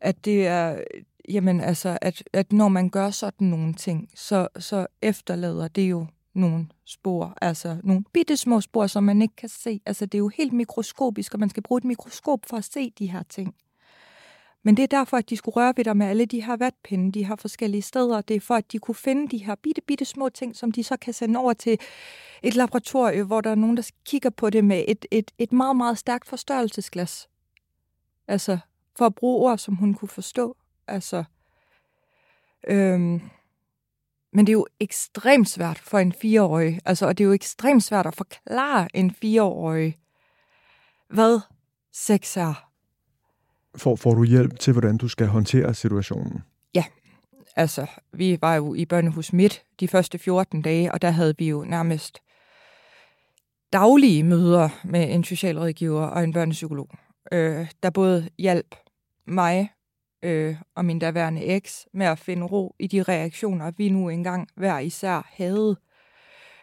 at 0.00 0.24
det 0.24 0.46
er, 0.46 0.82
jamen 1.28 1.60
altså, 1.60 1.98
at, 2.00 2.22
at 2.32 2.52
når 2.52 2.68
man 2.68 2.90
gør 2.90 3.10
sådan 3.10 3.48
nogle 3.48 3.74
ting, 3.74 4.08
så, 4.14 4.48
så 4.58 4.86
efterlader 5.02 5.68
det 5.68 5.90
jo 5.90 6.06
nogle 6.34 6.66
spor, 6.86 7.34
altså 7.40 7.76
nogle 7.84 8.04
bitte 8.12 8.36
små 8.36 8.60
spor, 8.60 8.86
som 8.86 9.04
man 9.04 9.22
ikke 9.22 9.36
kan 9.36 9.48
se. 9.48 9.80
Altså 9.86 10.06
det 10.06 10.14
er 10.14 10.18
jo 10.18 10.28
helt 10.28 10.52
mikroskopisk, 10.52 11.34
og 11.34 11.40
man 11.40 11.50
skal 11.50 11.62
bruge 11.62 11.78
et 11.78 11.84
mikroskop 11.84 12.40
for 12.46 12.56
at 12.56 12.64
se 12.64 12.92
de 12.98 13.06
her 13.06 13.22
ting. 13.22 13.54
Men 14.62 14.76
det 14.76 14.82
er 14.82 14.86
derfor, 14.86 15.16
at 15.16 15.30
de 15.30 15.36
skulle 15.36 15.56
røre 15.56 15.72
ved 15.76 15.84
dig 15.84 15.96
med 15.96 16.06
alle 16.06 16.26
de 16.26 16.42
her 16.42 16.56
vatpinde, 16.56 17.12
de 17.12 17.24
har 17.24 17.36
forskellige 17.36 17.82
steder. 17.82 18.20
Det 18.20 18.36
er 18.36 18.40
for, 18.40 18.54
at 18.54 18.72
de 18.72 18.78
kunne 18.78 18.94
finde 18.94 19.28
de 19.28 19.44
her 19.44 19.54
bitte, 19.54 19.80
bitte 19.80 20.04
små 20.04 20.28
ting, 20.28 20.56
som 20.56 20.72
de 20.72 20.84
så 20.84 20.96
kan 20.96 21.12
sende 21.12 21.38
over 21.40 21.52
til 21.52 21.78
et 22.42 22.54
laboratorium, 22.54 23.26
hvor 23.26 23.40
der 23.40 23.50
er 23.50 23.54
nogen, 23.54 23.76
der 23.76 23.90
kigger 24.04 24.30
på 24.30 24.50
det 24.50 24.64
med 24.64 24.84
et, 24.88 25.06
et, 25.10 25.30
et 25.38 25.52
meget, 25.52 25.76
meget 25.76 25.98
stærkt 25.98 26.28
forstørrelsesglas. 26.28 27.28
Altså, 28.28 28.58
for 28.96 29.06
at 29.06 29.14
bruge 29.14 29.50
ord, 29.50 29.58
som 29.58 29.74
hun 29.74 29.94
kunne 29.94 30.08
forstå. 30.08 30.56
Altså, 30.86 31.24
øhm, 32.68 33.20
Men 34.32 34.46
det 34.46 34.48
er 34.48 34.52
jo 34.52 34.66
ekstremt 34.80 35.48
svært 35.48 35.78
for 35.78 35.98
en 35.98 36.12
fireårig, 36.12 36.80
altså, 36.84 37.06
og 37.06 37.18
det 37.18 37.24
er 37.24 37.28
jo 37.28 37.32
ekstremt 37.32 37.84
svært 37.84 38.06
at 38.06 38.14
forklare 38.14 38.96
en 38.96 39.10
fireårig, 39.10 39.98
hvad 41.08 41.40
sex 41.92 42.36
er. 42.36 42.71
Får, 43.76 43.96
får 43.96 44.14
du 44.14 44.24
hjælp 44.24 44.58
til, 44.58 44.72
hvordan 44.72 44.96
du 44.96 45.08
skal 45.08 45.26
håndtere 45.26 45.74
situationen? 45.74 46.42
Ja, 46.74 46.84
altså, 47.56 47.86
vi 48.12 48.38
var 48.40 48.54
jo 48.54 48.74
i 48.74 48.84
børnehus 48.84 49.32
midt 49.32 49.62
de 49.80 49.88
første 49.88 50.18
14 50.18 50.62
dage, 50.62 50.92
og 50.92 51.02
der 51.02 51.10
havde 51.10 51.34
vi 51.38 51.48
jo 51.48 51.64
nærmest 51.64 52.18
daglige 53.72 54.22
møder 54.22 54.68
med 54.84 55.14
en 55.14 55.24
socialrådgiver 55.24 56.02
og 56.06 56.24
en 56.24 56.32
børnepsykolog, 56.32 56.88
øh, 57.32 57.66
der 57.82 57.90
både 57.90 58.28
hjalp 58.38 58.74
mig 59.26 59.70
øh, 60.22 60.56
og 60.76 60.84
min 60.84 60.98
daværende 60.98 61.44
eks 61.44 61.86
med 61.92 62.06
at 62.06 62.18
finde 62.18 62.46
ro 62.46 62.74
i 62.78 62.86
de 62.86 63.02
reaktioner, 63.02 63.70
vi 63.76 63.88
nu 63.88 64.08
engang 64.08 64.48
hver 64.56 64.78
især 64.78 65.30
havde. 65.32 65.76
Øh, 65.80 65.91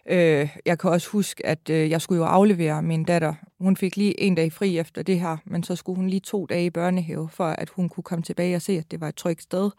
Øh, 0.10 0.58
jeg 0.66 0.80
kan 0.80 0.90
også 0.90 1.10
huske, 1.10 1.46
at 1.46 1.70
øh, 1.70 1.90
jeg 1.90 2.02
skulle 2.02 2.20
jo 2.20 2.26
aflevere 2.26 2.82
min 2.82 3.04
datter. 3.04 3.34
Hun 3.60 3.78
fik 3.78 3.98
lige 3.98 4.20
en 4.20 4.36
dag 4.36 4.54
fri 4.54 4.78
efter 4.78 5.04
det 5.04 5.20
her, 5.20 5.38
men 5.46 5.64
så 5.64 5.76
skulle 5.76 5.96
hun 5.96 6.10
lige 6.10 6.20
to 6.20 6.46
dage 6.46 6.66
i 6.66 6.70
børnehave, 6.70 7.30
for 7.30 7.46
at 7.46 7.70
hun 7.70 7.90
kunne 7.90 8.04
komme 8.04 8.24
tilbage 8.24 8.56
og 8.56 8.62
se, 8.62 8.78
at 8.78 8.92
det 8.92 9.02
var 9.02 9.08
et 9.08 9.16
trygt 9.16 9.42
sted. 9.42 9.72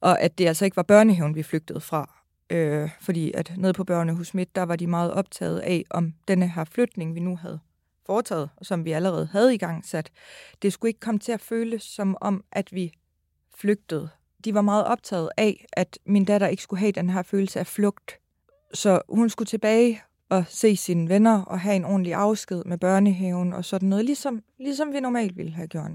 Og 0.00 0.20
at 0.20 0.38
det 0.38 0.46
altså 0.46 0.64
ikke 0.64 0.76
var 0.76 0.82
børnehaven, 0.82 1.34
vi 1.34 1.42
flygtede 1.42 1.80
fra. 1.80 2.20
Øh, 2.50 2.90
fordi 3.00 3.32
at 3.32 3.52
nede 3.56 3.72
på 3.72 3.84
børnehus 3.84 4.34
midt, 4.34 4.56
der 4.56 4.62
var 4.62 4.76
de 4.76 4.86
meget 4.86 5.12
optaget 5.12 5.58
af, 5.58 5.84
om 5.90 6.14
denne 6.28 6.48
her 6.48 6.64
flytning, 6.64 7.14
vi 7.14 7.20
nu 7.20 7.36
havde 7.36 7.58
foretaget, 8.06 8.50
og 8.56 8.66
som 8.66 8.84
vi 8.84 8.92
allerede 8.92 9.28
havde 9.32 9.54
i 9.54 9.58
gang 9.58 9.84
sat, 9.84 10.10
det 10.62 10.72
skulle 10.72 10.90
ikke 10.90 11.00
komme 11.00 11.18
til 11.18 11.32
at 11.32 11.40
føles 11.40 11.82
som 11.82 12.16
om, 12.20 12.44
at 12.52 12.72
vi 12.72 12.92
flygtede. 13.54 14.08
De 14.44 14.54
var 14.54 14.62
meget 14.62 14.84
optaget 14.84 15.30
af, 15.36 15.66
at 15.72 15.98
min 16.06 16.24
datter 16.24 16.46
ikke 16.46 16.62
skulle 16.62 16.80
have 16.80 16.92
den 16.92 17.10
her 17.10 17.22
følelse 17.22 17.60
af 17.60 17.66
flugt. 17.66 18.18
Så 18.74 19.00
hun 19.08 19.30
skulle 19.30 19.46
tilbage 19.46 20.02
og 20.28 20.44
se 20.48 20.76
sine 20.76 21.08
venner 21.08 21.42
og 21.42 21.60
have 21.60 21.76
en 21.76 21.84
ordentlig 21.84 22.14
afsked 22.14 22.62
med 22.66 22.78
børnehaven 22.78 23.52
og 23.52 23.64
sådan 23.64 23.88
noget, 23.88 24.04
ligesom, 24.04 24.42
ligesom 24.58 24.92
vi 24.92 25.00
normalt 25.00 25.36
ville 25.36 25.52
have 25.52 25.68
gjort. 25.68 25.90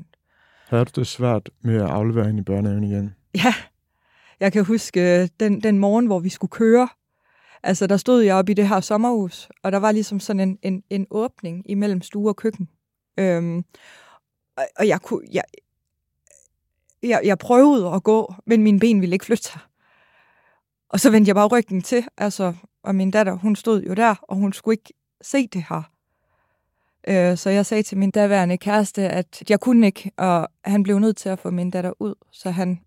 Havde 0.68 0.86
du 0.86 1.00
det 1.00 1.08
svært 1.08 1.50
med 1.62 1.76
at 1.76 1.90
aflevere 1.90 2.26
hende 2.26 2.40
i 2.40 2.44
børnehaven 2.44 2.84
igen? 2.84 3.16
Ja, 3.36 3.54
jeg 4.40 4.54
kan 4.54 4.66
huske 4.66 5.22
øh, 5.22 5.28
den, 5.40 5.62
den 5.64 5.80
morgen, 5.80 6.06
hvor 6.06 6.20
vi 6.20 6.30
skulle 6.30 6.52
køre. 6.52 6.88
Altså, 7.64 7.88
der 7.88 7.98
stod 7.98 8.22
jeg 8.22 8.36
oppe 8.36 8.52
i 8.52 8.56
det 8.56 8.68
her 8.68 8.80
sommerhus, 8.80 9.50
og 9.64 9.72
der 9.72 9.78
var 9.78 9.92
ligesom 9.92 10.20
sådan 10.20 10.40
en, 10.40 10.60
en, 10.62 10.84
en 10.90 11.08
åbning 11.12 11.70
imellem 11.70 12.02
stue 12.02 12.30
og 12.30 12.36
køkken. 12.36 12.70
Øhm, 13.18 13.64
og, 14.58 14.64
og 14.80 14.88
jeg 14.88 15.02
kunne... 15.02 15.22
Jeg, 15.32 15.44
jeg, 17.04 17.22
jeg 17.24 17.38
prøvede 17.38 17.88
at 17.88 18.04
gå, 18.04 18.34
men 18.46 18.64
mine 18.64 18.80
ben 18.80 19.02
ville 19.02 19.14
ikke 19.14 19.26
flytte 19.26 19.44
sig. 19.44 19.60
Og 20.90 21.00
så 21.00 21.12
vendte 21.12 21.30
jeg 21.30 21.36
bare 21.36 21.48
ryggen 21.48 21.82
til, 21.82 22.08
altså, 22.18 22.54
og 22.84 22.96
min 22.96 23.12
datter, 23.12 23.34
hun 23.34 23.56
stod 23.56 23.84
jo 23.84 23.94
der, 23.94 24.16
og 24.22 24.36
hun 24.36 24.54
skulle 24.54 24.74
ikke 24.74 24.94
se 25.22 25.48
det 25.48 25.66
her. 25.70 25.92
Øh, 27.08 27.38
så 27.38 27.50
jeg 27.50 27.66
sagde 27.66 27.84
til 27.84 27.98
min 27.98 28.12
daværende 28.12 28.58
kæreste, 28.58 29.10
at 29.10 29.44
jeg 29.50 29.60
kunne 29.60 29.88
ikke, 29.88 30.12
og 30.18 30.48
han 30.66 30.84
blev 30.84 31.00
nødt 31.00 31.18
til 31.18 31.30
at 31.30 31.40
få 31.40 31.52
min 31.52 31.72
datter 31.72 31.94
ud, 32.00 32.16
så 32.32 32.52
han 32.52 32.80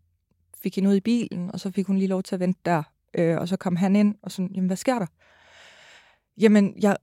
fik 0.62 0.74
hende 0.74 0.90
ud 0.90 0.94
i 0.94 1.00
bilen, 1.00 1.50
og 1.52 1.60
så 1.60 1.70
fik 1.70 1.86
hun 1.86 1.96
lige 1.98 2.08
lov 2.08 2.22
til 2.22 2.34
at 2.34 2.40
vente 2.40 2.60
der. 2.64 2.82
Øh, 3.14 3.38
og 3.38 3.48
så 3.48 3.56
kom 3.56 3.76
han 3.76 3.96
ind, 3.96 4.14
og 4.22 4.32
sådan, 4.32 4.50
jamen 4.54 4.66
hvad 4.66 4.76
sker 4.76 4.98
der? 4.98 5.06
Jamen, 6.38 6.74
jeg, 6.82 6.96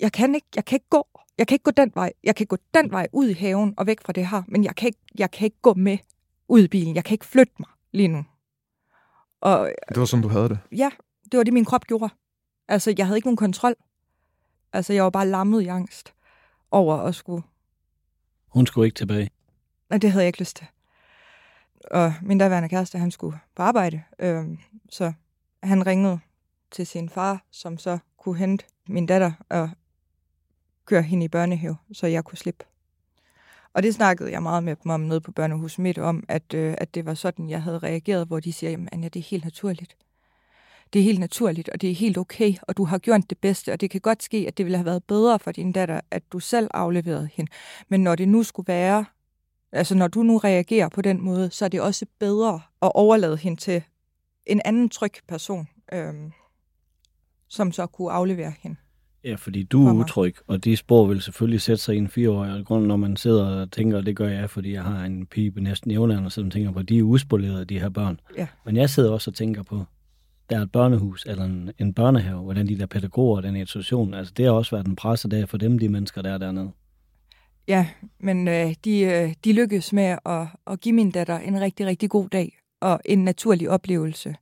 jeg, 0.00 0.12
kan 0.12 0.34
ikke, 0.34 0.46
jeg 0.56 0.64
kan 0.64 0.76
ikke 0.76 0.88
gå. 0.90 1.06
Jeg 1.38 1.46
kan 1.46 1.54
ikke 1.54 1.62
gå 1.62 1.70
den 1.70 1.92
vej. 1.94 2.12
Jeg 2.24 2.36
kan 2.36 2.46
gå 2.46 2.56
den 2.74 2.90
vej 2.90 3.08
ud 3.12 3.28
i 3.28 3.32
haven 3.32 3.74
og 3.76 3.86
væk 3.86 4.00
fra 4.04 4.12
det 4.12 4.26
her, 4.26 4.42
men 4.48 4.64
jeg 4.64 4.76
kan 4.76 4.86
ikke, 4.86 4.98
jeg 5.18 5.30
kan 5.30 5.44
ikke 5.44 5.60
gå 5.62 5.74
med 5.74 5.98
ud 6.48 6.62
i 6.62 6.68
bilen. 6.68 6.94
Jeg 6.94 7.04
kan 7.04 7.14
ikke 7.14 7.26
flytte 7.26 7.52
mig 7.58 7.68
lige 7.92 8.08
nu. 8.08 8.24
Og, 9.40 9.72
det 9.88 9.96
var 9.96 10.04
sådan, 10.04 10.22
du 10.22 10.28
havde 10.28 10.48
det? 10.48 10.58
Ja, 10.72 10.90
det 11.32 11.38
var 11.38 11.44
det, 11.44 11.52
min 11.52 11.64
krop 11.64 11.84
gjorde. 11.84 12.08
Altså, 12.68 12.94
jeg 12.98 13.06
havde 13.06 13.18
ikke 13.18 13.26
nogen 13.26 13.36
kontrol. 13.36 13.74
Altså, 14.72 14.92
jeg 14.92 15.04
var 15.04 15.10
bare 15.10 15.26
lammet 15.26 15.62
i 15.62 15.66
angst 15.66 16.14
over 16.70 16.96
at 16.96 17.14
skulle... 17.14 17.42
Hun 18.46 18.66
skulle 18.66 18.86
ikke 18.86 18.96
tilbage? 18.96 19.30
Nej, 19.90 19.98
det 19.98 20.12
havde 20.12 20.22
jeg 20.22 20.28
ikke 20.28 20.38
lyst 20.38 20.56
til. 20.56 20.66
Og 21.90 22.14
min 22.22 22.38
daværende 22.38 22.68
kæreste, 22.68 22.98
han 22.98 23.10
skulle 23.10 23.38
på 23.54 23.62
arbejde, 23.62 24.02
øh, 24.18 24.44
så 24.90 25.12
han 25.62 25.86
ringede 25.86 26.20
til 26.70 26.86
sin 26.86 27.08
far, 27.08 27.44
som 27.50 27.78
så 27.78 27.98
kunne 28.16 28.36
hente 28.36 28.64
min 28.88 29.06
datter 29.06 29.32
og 29.48 29.70
køre 30.84 31.02
hende 31.02 31.24
i 31.24 31.28
børnehave, 31.28 31.76
så 31.92 32.06
jeg 32.06 32.24
kunne 32.24 32.38
slippe. 32.38 32.64
Og 33.74 33.82
det 33.82 33.94
snakkede 33.94 34.32
jeg 34.32 34.42
meget 34.42 34.64
med 34.64 34.76
dem 34.84 34.90
om 34.90 35.00
nede 35.00 35.20
på 35.20 35.32
børnehus 35.32 35.78
midt 35.78 35.98
om, 35.98 36.24
at, 36.28 36.54
øh, 36.54 36.74
at 36.78 36.94
det 36.94 37.06
var 37.06 37.14
sådan, 37.14 37.50
jeg 37.50 37.62
havde 37.62 37.78
reageret, 37.78 38.26
hvor 38.26 38.40
de 38.40 38.52
siger, 38.52 38.86
at 38.92 39.14
det 39.14 39.16
er 39.20 39.24
helt 39.24 39.44
naturligt. 39.44 39.96
Det 40.92 40.98
er 40.98 41.02
helt 41.02 41.20
naturligt, 41.20 41.68
og 41.68 41.80
det 41.80 41.90
er 41.90 41.94
helt 41.94 42.18
okay, 42.18 42.54
og 42.62 42.76
du 42.76 42.84
har 42.84 42.98
gjort 42.98 43.30
det 43.30 43.38
bedste, 43.38 43.72
og 43.72 43.80
det 43.80 43.90
kan 43.90 44.00
godt 44.00 44.22
ske, 44.22 44.44
at 44.48 44.58
det 44.58 44.66
ville 44.66 44.76
have 44.76 44.86
været 44.86 45.04
bedre 45.04 45.38
for 45.38 45.52
din 45.52 45.72
datter, 45.72 46.00
at 46.10 46.22
du 46.32 46.38
selv 46.38 46.68
afleverede 46.74 47.28
hende. 47.32 47.52
Men 47.88 48.02
når 48.02 48.14
det 48.14 48.28
nu 48.28 48.42
skulle 48.42 48.68
være, 48.68 49.04
altså 49.72 49.94
når 49.94 50.08
du 50.08 50.22
nu 50.22 50.38
reagerer 50.38 50.88
på 50.88 51.02
den 51.02 51.20
måde, 51.20 51.50
så 51.50 51.64
er 51.64 51.68
det 51.68 51.80
også 51.80 52.06
bedre 52.18 52.60
at 52.82 52.92
overlade 52.94 53.36
hende 53.36 53.60
til 53.60 53.82
en 54.46 54.60
anden 54.64 54.88
tryg 54.88 55.12
person, 55.28 55.68
øh, 55.92 56.14
som 57.48 57.72
så 57.72 57.86
kunne 57.86 58.12
aflevere 58.12 58.52
hende. 58.60 58.76
Ja, 59.24 59.34
fordi 59.34 59.62
du 59.62 59.86
er 59.86 59.92
utryg, 59.92 60.34
og 60.46 60.64
de 60.64 60.76
spor 60.76 61.06
vil 61.06 61.22
selvfølgelig 61.22 61.60
sætte 61.60 61.82
sig 61.82 61.94
i 61.94 61.98
en 61.98 62.08
fireårig. 62.08 62.52
Og 62.52 62.64
grund, 62.64 62.86
når 62.86 62.96
man 62.96 63.16
sidder 63.16 63.60
og 63.60 63.72
tænker, 63.72 63.96
og 63.96 64.06
det 64.06 64.16
gør 64.16 64.28
jeg, 64.28 64.50
fordi 64.50 64.72
jeg 64.72 64.82
har 64.82 65.04
en 65.04 65.26
pige 65.26 65.50
på 65.50 65.60
næsten 65.60 65.90
jævnaldrende, 65.90 66.30
som 66.30 66.50
tænker 66.50 66.72
på, 66.72 66.78
at 66.78 66.88
de 66.88 66.98
er 66.98 67.02
uspolerede, 67.02 67.64
de 67.64 67.80
her 67.80 67.88
børn. 67.88 68.20
Ja. 68.36 68.46
Men 68.64 68.76
jeg 68.76 68.90
sidder 68.90 69.12
også 69.12 69.30
og 69.30 69.34
tænker 69.34 69.62
på, 69.62 69.84
der 70.50 70.58
er 70.58 70.62
et 70.62 70.72
børnehus 70.72 71.26
eller 71.26 71.44
en, 71.44 71.70
en 71.78 71.94
børnehave, 71.94 72.42
hvordan 72.42 72.66
de 72.66 72.78
der 72.78 72.86
pædagoger, 72.86 73.40
den 73.40 73.56
institution, 73.56 74.14
altså 74.14 74.32
det 74.36 74.44
har 74.44 74.52
også 74.52 74.76
været 74.76 74.86
en 74.86 74.96
pressedag 74.96 75.48
for 75.48 75.56
dem, 75.56 75.78
de 75.78 75.88
mennesker, 75.88 76.22
der 76.22 76.32
er 76.32 76.38
dernede. 76.38 76.70
Ja, 77.68 77.86
men 78.20 78.48
øh, 78.48 78.74
de, 78.84 79.00
øh, 79.00 79.34
de 79.44 79.52
lykkedes 79.52 79.92
med 79.92 80.16
at, 80.26 80.46
at 80.66 80.80
give 80.80 80.94
min 80.94 81.10
datter 81.10 81.38
en 81.38 81.60
rigtig, 81.60 81.86
rigtig 81.86 82.10
god 82.10 82.28
dag 82.28 82.58
og 82.80 83.00
en 83.04 83.24
naturlig 83.24 83.70
oplevelse. 83.70 84.34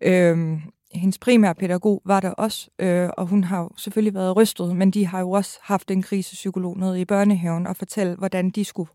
Øhm, 0.00 0.60
hendes 0.92 1.18
primære 1.18 1.54
pædagog 1.54 2.02
var 2.04 2.20
der 2.20 2.30
også, 2.30 2.70
øh, 2.78 3.08
og 3.16 3.26
hun 3.26 3.44
har 3.44 3.58
jo 3.58 3.70
selvfølgelig 3.76 4.14
været 4.14 4.36
rystet, 4.36 4.76
men 4.76 4.90
de 4.90 5.06
har 5.06 5.20
jo 5.20 5.30
også 5.30 5.58
haft 5.62 5.90
en 5.90 6.02
krisepsykolog 6.02 6.78
nede 6.78 7.00
i 7.00 7.04
børnehaven 7.04 7.66
og 7.66 7.76
fortælle, 7.76 8.16
hvordan 8.16 8.50
de 8.50 8.64
skulle 8.64 8.90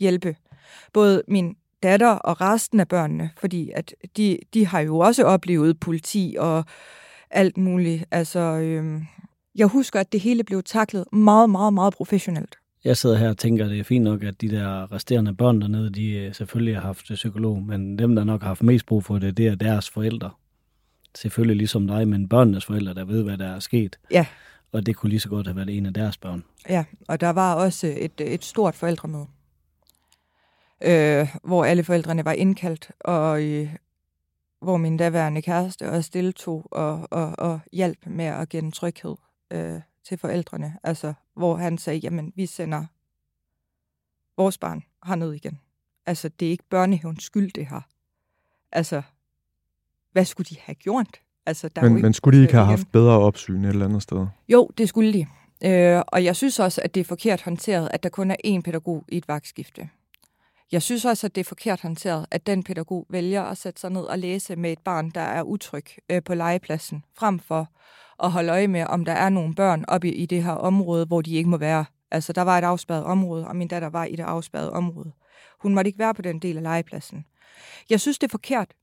hjælpe 0.00 0.36
både 0.92 1.22
min 1.28 1.56
datter 1.82 2.10
og 2.10 2.40
resten 2.40 2.80
af 2.80 2.88
børnene, 2.88 3.30
fordi 3.40 3.70
at 3.74 3.94
de, 4.16 4.38
de 4.54 4.66
har 4.66 4.80
jo 4.80 4.98
også 4.98 5.24
oplevet 5.24 5.80
politi 5.80 6.36
og 6.38 6.64
alt 7.30 7.56
muligt. 7.56 8.04
Altså, 8.10 8.40
øh, 8.40 9.02
jeg 9.54 9.66
husker, 9.66 10.00
at 10.00 10.12
det 10.12 10.20
hele 10.20 10.44
blev 10.44 10.62
taklet 10.62 11.04
meget, 11.12 11.50
meget, 11.50 11.72
meget 11.72 11.94
professionelt. 11.94 12.56
Jeg 12.84 12.96
sidder 12.96 13.16
her 13.16 13.28
og 13.28 13.38
tænker, 13.38 13.64
at 13.64 13.70
det 13.70 13.80
er 13.80 13.84
fint 13.84 14.04
nok, 14.04 14.22
at 14.22 14.40
de 14.40 14.48
der 14.48 14.92
resterende 14.92 15.34
børn 15.34 15.60
dernede, 15.60 15.90
de 15.90 16.10
øh, 16.10 16.34
selvfølgelig 16.34 16.76
har 16.76 16.82
haft 16.82 17.04
psykolog, 17.04 17.62
men 17.62 17.98
dem, 17.98 18.14
der 18.16 18.24
nok 18.24 18.40
har 18.40 18.48
haft 18.48 18.62
mest 18.62 18.86
brug 18.86 19.04
for 19.04 19.18
det, 19.18 19.36
det 19.36 19.46
er 19.46 19.54
deres 19.54 19.90
forældre. 19.90 20.30
Selvfølgelig 21.20 21.56
ligesom 21.56 21.86
dig, 21.86 22.08
men 22.08 22.28
børnenes 22.28 22.64
forældre, 22.64 22.94
der 22.94 23.04
ved, 23.04 23.22
hvad 23.22 23.38
der 23.38 23.48
er 23.48 23.60
sket. 23.60 23.98
Ja. 24.10 24.26
Og 24.72 24.86
det 24.86 24.96
kunne 24.96 25.10
lige 25.10 25.20
så 25.20 25.28
godt 25.28 25.46
have 25.46 25.56
været 25.56 25.76
en 25.76 25.86
af 25.86 25.94
deres 25.94 26.16
børn. 26.16 26.44
Ja, 26.68 26.84
og 27.08 27.20
der 27.20 27.30
var 27.30 27.54
også 27.54 27.94
et, 27.96 28.20
et 28.20 28.44
stort 28.44 28.74
forældremøde, 28.74 29.26
øh, 30.80 31.36
hvor 31.44 31.64
alle 31.64 31.84
forældrene 31.84 32.24
var 32.24 32.32
indkaldt, 32.32 32.90
og 33.00 33.42
øh, 33.42 33.74
hvor 34.60 34.76
min 34.76 34.96
daværende 34.96 35.42
kæreste 35.42 35.90
også 35.90 36.10
deltog 36.12 36.68
og, 36.70 37.08
og, 37.10 37.38
og 37.38 37.60
hjalp 37.72 38.06
med 38.06 38.24
at 38.24 38.48
give 38.48 38.70
tryghed 38.70 39.16
øh, 39.50 39.80
til 40.04 40.18
forældrene. 40.18 40.78
Altså, 40.82 41.14
hvor 41.34 41.56
han 41.56 41.78
sagde, 41.78 41.98
jamen, 41.98 42.32
vi 42.36 42.46
sender 42.46 42.84
vores 44.36 44.58
barn 44.58 44.82
herned 45.06 45.32
igen. 45.32 45.60
Altså, 46.06 46.28
det 46.28 46.46
er 46.46 46.50
ikke 46.50 46.68
børnehavens 46.70 47.24
skyld, 47.24 47.52
det 47.52 47.66
her. 47.66 47.80
Altså, 48.72 49.02
hvad 50.12 50.24
skulle 50.24 50.46
de 50.50 50.56
have 50.60 50.74
gjort? 50.74 51.20
Altså, 51.46 51.68
der 51.68 51.82
men, 51.82 51.92
ikke, 51.92 52.02
men 52.02 52.12
skulle 52.12 52.38
de 52.38 52.42
ikke 52.42 52.54
have 52.54 52.66
haft 52.66 52.92
bedre 52.92 53.18
opsyn 53.18 53.64
et 53.64 53.68
eller 53.68 53.84
andet 53.84 54.02
sted? 54.02 54.26
Jo, 54.48 54.70
det 54.78 54.88
skulle 54.88 55.12
de. 55.12 55.26
Øh, 55.64 56.02
og 56.08 56.24
jeg 56.24 56.36
synes 56.36 56.58
også, 56.58 56.80
at 56.84 56.94
det 56.94 57.00
er 57.00 57.04
forkert 57.04 57.42
håndteret, 57.42 57.88
at 57.92 58.02
der 58.02 58.08
kun 58.08 58.30
er 58.30 58.36
én 58.46 58.60
pædagog 58.60 59.04
i 59.08 59.16
et 59.16 59.28
vagtskifte. 59.28 59.88
Jeg 60.72 60.82
synes 60.82 61.04
også, 61.04 61.26
at 61.26 61.34
det 61.34 61.40
er 61.40 61.44
forkert 61.44 61.80
håndteret, 61.80 62.26
at 62.30 62.46
den 62.46 62.62
pædagog 62.62 63.06
vælger 63.10 63.42
at 63.42 63.58
sætte 63.58 63.80
sig 63.80 63.90
ned 63.90 64.02
og 64.02 64.18
læse 64.18 64.56
med 64.56 64.72
et 64.72 64.78
barn, 64.84 65.10
der 65.10 65.20
er 65.20 65.42
utryg 65.42 65.84
øh, 66.10 66.22
på 66.22 66.34
legepladsen, 66.34 67.04
frem 67.18 67.38
for 67.38 67.68
at 68.22 68.30
holde 68.30 68.52
øje 68.52 68.68
med, 68.68 68.84
om 68.88 69.04
der 69.04 69.12
er 69.12 69.28
nogle 69.28 69.54
børn 69.54 69.84
oppe 69.88 70.12
i 70.14 70.26
det 70.26 70.44
her 70.44 70.52
område, 70.52 71.06
hvor 71.06 71.22
de 71.22 71.34
ikke 71.34 71.50
må 71.50 71.56
være. 71.56 71.84
Altså, 72.10 72.32
der 72.32 72.42
var 72.42 72.58
et 72.58 72.64
afspærret 72.64 73.04
område, 73.04 73.46
og 73.46 73.56
min 73.56 73.68
datter 73.68 73.88
var 73.88 74.04
i 74.04 74.16
det 74.16 74.22
afspærrede 74.22 74.72
område. 74.72 75.12
Hun 75.60 75.74
måtte 75.74 75.88
ikke 75.88 75.98
være 75.98 76.14
på 76.14 76.22
den 76.22 76.38
del 76.38 76.56
af 76.56 76.62
legepladsen. 76.62 77.24
Jeg 77.90 78.00
synes, 78.00 78.18
det 78.18 78.26
er 78.26 78.30
forkert. 78.30 78.74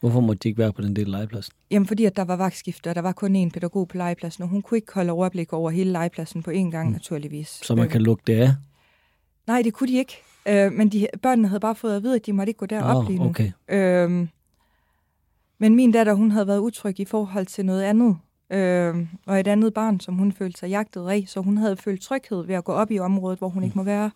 Hvorfor 0.00 0.20
måtte 0.20 0.38
de 0.42 0.48
ikke 0.48 0.58
være 0.58 0.72
på 0.72 0.82
den 0.82 0.96
del 0.96 1.14
af 1.14 1.20
legepladsen? 1.20 1.52
Jamen, 1.70 1.86
fordi 1.86 2.04
at 2.04 2.16
der 2.16 2.24
var 2.24 2.36
vagtskifte, 2.36 2.88
og 2.90 2.94
der 2.94 3.00
var 3.02 3.12
kun 3.12 3.46
én 3.46 3.50
pædagog 3.50 3.88
på 3.88 3.96
legepladsen, 3.96 4.42
og 4.42 4.48
hun 4.48 4.62
kunne 4.62 4.78
ikke 4.78 4.94
holde 4.94 5.12
overblik 5.12 5.52
over 5.52 5.70
hele 5.70 5.92
legepladsen 5.92 6.42
på 6.42 6.50
én 6.50 6.70
gang, 6.70 6.86
mm. 6.86 6.92
naturligvis. 6.92 7.48
Så 7.62 7.74
man 7.74 7.88
kan 7.88 8.02
lukke 8.02 8.22
det 8.26 8.40
af? 8.40 8.50
Nej, 9.46 9.62
det 9.62 9.72
kunne 9.74 9.88
de 9.88 9.98
ikke. 9.98 10.22
Øh, 10.48 10.72
men 10.72 10.88
de, 10.88 11.06
børnene 11.22 11.48
havde 11.48 11.60
bare 11.60 11.74
fået 11.74 11.96
at 11.96 12.02
vide, 12.02 12.14
at 12.16 12.26
de 12.26 12.32
måtte 12.32 12.50
ikke 12.50 12.58
gå 12.58 12.66
derop 12.66 12.96
oh, 12.96 13.06
lige 13.06 13.18
nu. 13.18 13.28
Okay. 13.28 13.52
Øh, 13.68 14.26
Men 15.58 15.74
min 15.74 15.92
datter, 15.92 16.14
hun 16.14 16.30
havde 16.30 16.46
været 16.46 16.58
utryg 16.58 17.00
i 17.00 17.04
forhold 17.04 17.46
til 17.46 17.66
noget 17.66 17.82
andet. 17.82 18.16
Øh, 18.52 19.06
og 19.26 19.40
et 19.40 19.46
andet 19.46 19.74
barn, 19.74 20.00
som 20.00 20.14
hun 20.14 20.32
følte 20.32 20.58
sig 20.58 20.68
jagtet 20.68 21.08
af. 21.08 21.24
Så 21.28 21.40
hun 21.40 21.56
havde 21.56 21.76
følt 21.76 22.02
tryghed 22.02 22.46
ved 22.46 22.54
at 22.54 22.64
gå 22.64 22.72
op 22.72 22.90
i 22.90 22.98
området, 22.98 23.38
hvor 23.38 23.48
hun 23.48 23.64
ikke 23.64 23.78
må 23.78 23.82
være. 23.82 24.10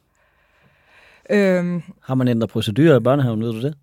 Øh, 1.30 1.82
Har 2.02 2.14
man 2.14 2.28
ændret 2.28 2.50
procedurer 2.50 2.96
i 2.96 3.00
børnehaven, 3.00 3.40
ved 3.40 3.52
du 3.52 3.60
det? 3.62 3.74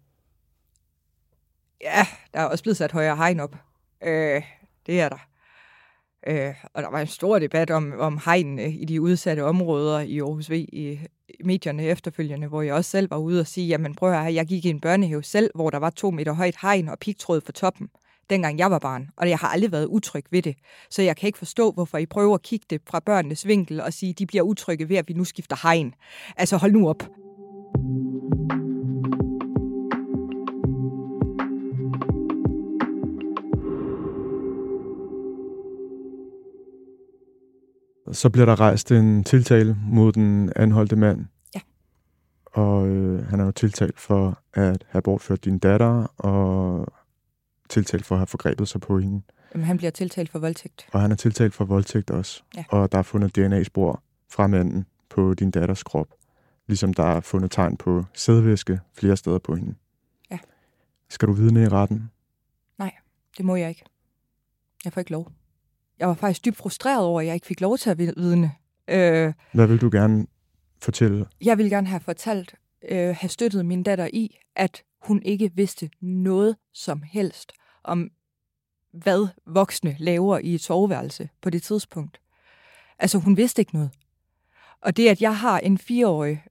Ja, 1.83 2.07
der 2.33 2.39
er 2.39 2.45
også 2.45 2.63
blevet 2.63 2.77
sat 2.77 2.91
højere 2.91 3.15
hegn 3.15 3.39
op. 3.39 3.55
Øh, 4.03 4.41
det 4.85 5.01
er 5.01 5.09
der. 5.09 5.27
Øh, 6.27 6.53
og 6.73 6.83
der 6.83 6.89
var 6.89 7.01
en 7.01 7.07
stor 7.07 7.39
debat 7.39 7.71
om, 7.71 7.93
om 7.99 8.19
hegnene 8.25 8.71
i 8.71 8.85
de 8.85 9.01
udsatte 9.01 9.43
områder 9.43 9.99
i 9.99 10.19
Aarhus 10.19 10.49
V 10.49 10.53
i 10.53 10.99
medierne 11.43 11.83
efterfølgende, 11.83 12.47
hvor 12.47 12.61
jeg 12.61 12.73
også 12.73 12.91
selv 12.91 13.11
var 13.11 13.17
ude 13.17 13.39
og 13.39 13.47
sige, 13.47 13.67
jamen 13.67 13.95
prøv 13.95 14.13
at 14.13 14.33
jeg 14.33 14.45
gik 14.45 14.65
i 14.65 14.69
en 14.69 14.79
børnehave 14.79 15.23
selv, 15.23 15.51
hvor 15.55 15.69
der 15.69 15.77
var 15.77 15.89
to 15.89 16.11
meter 16.11 16.31
højt 16.31 16.55
hegn 16.61 16.89
og 16.89 16.99
pigtråd 16.99 17.41
for 17.45 17.51
toppen, 17.51 17.89
dengang 18.29 18.59
jeg 18.59 18.71
var 18.71 18.79
barn, 18.79 19.09
og 19.17 19.29
jeg 19.29 19.37
har 19.37 19.47
aldrig 19.47 19.71
været 19.71 19.85
utryg 19.85 20.25
ved 20.31 20.41
det. 20.41 20.55
Så 20.89 21.01
jeg 21.01 21.17
kan 21.17 21.27
ikke 21.27 21.39
forstå, 21.39 21.71
hvorfor 21.71 21.97
I 21.97 22.05
prøver 22.05 22.35
at 22.35 22.41
kigge 22.41 22.65
det 22.69 22.81
fra 22.89 22.99
børnenes 22.99 23.47
vinkel 23.47 23.81
og 23.81 23.93
sige, 23.93 24.13
de 24.13 24.25
bliver 24.25 24.43
utrygge 24.43 24.89
ved, 24.89 24.97
at 24.97 25.07
vi 25.07 25.13
nu 25.13 25.23
skifter 25.23 25.55
hegn. 25.63 25.93
Altså 26.37 26.57
hold 26.57 26.71
nu 26.71 26.89
op. 26.89 27.03
Så 38.11 38.29
bliver 38.29 38.45
der 38.45 38.59
rejst 38.59 38.91
en 38.91 39.23
tiltale 39.23 39.77
mod 39.83 40.11
den 40.11 40.51
anholdte 40.55 40.95
mand. 40.95 41.25
Ja. 41.55 41.59
Og 42.45 42.87
øh, 42.87 43.25
han 43.27 43.39
er 43.39 43.45
jo 43.45 43.51
tiltalt 43.51 43.99
for 43.99 44.39
at 44.53 44.85
have 44.89 45.01
bortført 45.01 45.45
din 45.45 45.59
datter, 45.59 46.13
og 46.17 46.87
tiltalt 47.69 48.05
for 48.05 48.15
at 48.15 48.19
have 48.19 48.27
forgrebet 48.27 48.67
sig 48.67 48.81
på 48.81 48.99
hende. 48.99 49.21
Jamen, 49.53 49.65
han 49.65 49.77
bliver 49.77 49.91
tiltalt 49.91 50.29
for 50.29 50.39
voldtægt. 50.39 50.87
Og 50.91 51.01
han 51.01 51.11
er 51.11 51.15
tiltalt 51.15 51.53
for 51.53 51.65
voldtægt 51.65 52.11
også. 52.11 52.43
Ja. 52.55 52.63
Og 52.69 52.91
der 52.91 52.97
er 52.97 53.03
fundet 53.03 53.35
DNA-spor 53.35 54.03
fra 54.29 54.47
manden 54.47 54.85
på 55.09 55.33
din 55.33 55.51
datters 55.51 55.83
krop. 55.83 56.07
Ligesom 56.67 56.93
der 56.93 57.03
er 57.03 57.19
fundet 57.19 57.51
tegn 57.51 57.77
på 57.77 58.05
sædvæske 58.13 58.79
flere 58.93 59.17
steder 59.17 59.37
på 59.37 59.55
hende. 59.55 59.75
Ja. 60.31 60.39
Skal 61.09 61.27
du 61.27 61.33
vidne 61.33 61.63
i 61.63 61.67
retten? 61.67 62.11
Nej, 62.77 62.91
det 63.37 63.45
må 63.45 63.55
jeg 63.55 63.69
ikke. 63.69 63.83
Jeg 64.85 64.93
får 64.93 65.01
ikke 65.01 65.11
lov 65.11 65.31
jeg 66.01 66.07
var 66.07 66.13
faktisk 66.13 66.45
dybt 66.45 66.57
frustreret 66.57 67.05
over, 67.05 67.21
at 67.21 67.27
jeg 67.27 67.33
ikke 67.35 67.47
fik 67.47 67.61
lov 67.61 67.77
til 67.77 67.89
at 67.89 67.97
vidne. 67.97 68.51
Øh, 68.87 69.33
Hvad 69.53 69.67
vil 69.67 69.81
du 69.81 69.89
gerne 69.91 70.27
fortælle? 70.81 71.25
Jeg 71.41 71.57
vil 71.57 71.69
gerne 71.69 71.87
have 71.87 71.99
fortalt, 71.99 72.55
øh, 72.89 73.15
have 73.19 73.29
støttet 73.29 73.65
min 73.65 73.83
datter 73.83 74.09
i, 74.13 74.37
at 74.55 74.83
hun 75.01 75.21
ikke 75.23 75.51
vidste 75.55 75.89
noget 76.01 76.55
som 76.73 77.01
helst 77.01 77.51
om, 77.83 78.09
hvad 78.93 79.27
voksne 79.45 79.95
laver 79.99 80.37
i 80.37 80.55
et 80.55 80.61
soveværelse 80.61 81.29
på 81.41 81.49
det 81.49 81.63
tidspunkt. 81.63 82.21
Altså, 82.99 83.17
hun 83.17 83.37
vidste 83.37 83.61
ikke 83.61 83.73
noget. 83.73 83.91
Og 84.81 84.97
det, 84.97 85.07
at 85.09 85.21
jeg 85.21 85.37
har 85.37 85.59
en 85.59 85.77
fireårig, 85.77 86.43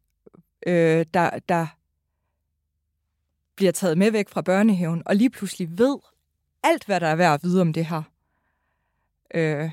øh, 0.67 1.07
der, 1.15 1.39
der 1.49 1.67
bliver 3.57 3.73
taget 3.73 3.99
med 3.99 4.11
væk 4.11 4.29
fra 4.29 4.43
børnehaven, 4.43 5.03
og 5.07 5.17
lige 5.17 5.31
pludselig 5.31 5.79
ved 5.79 5.97
alt, 6.63 6.87
hvad 6.87 7.01
der 7.01 7.07
er 7.07 7.17
værd 7.17 7.35
at 7.35 7.43
vide 7.43 7.61
om 7.61 7.73
det 7.73 7.87
her, 7.87 8.03
Øh, 9.35 9.71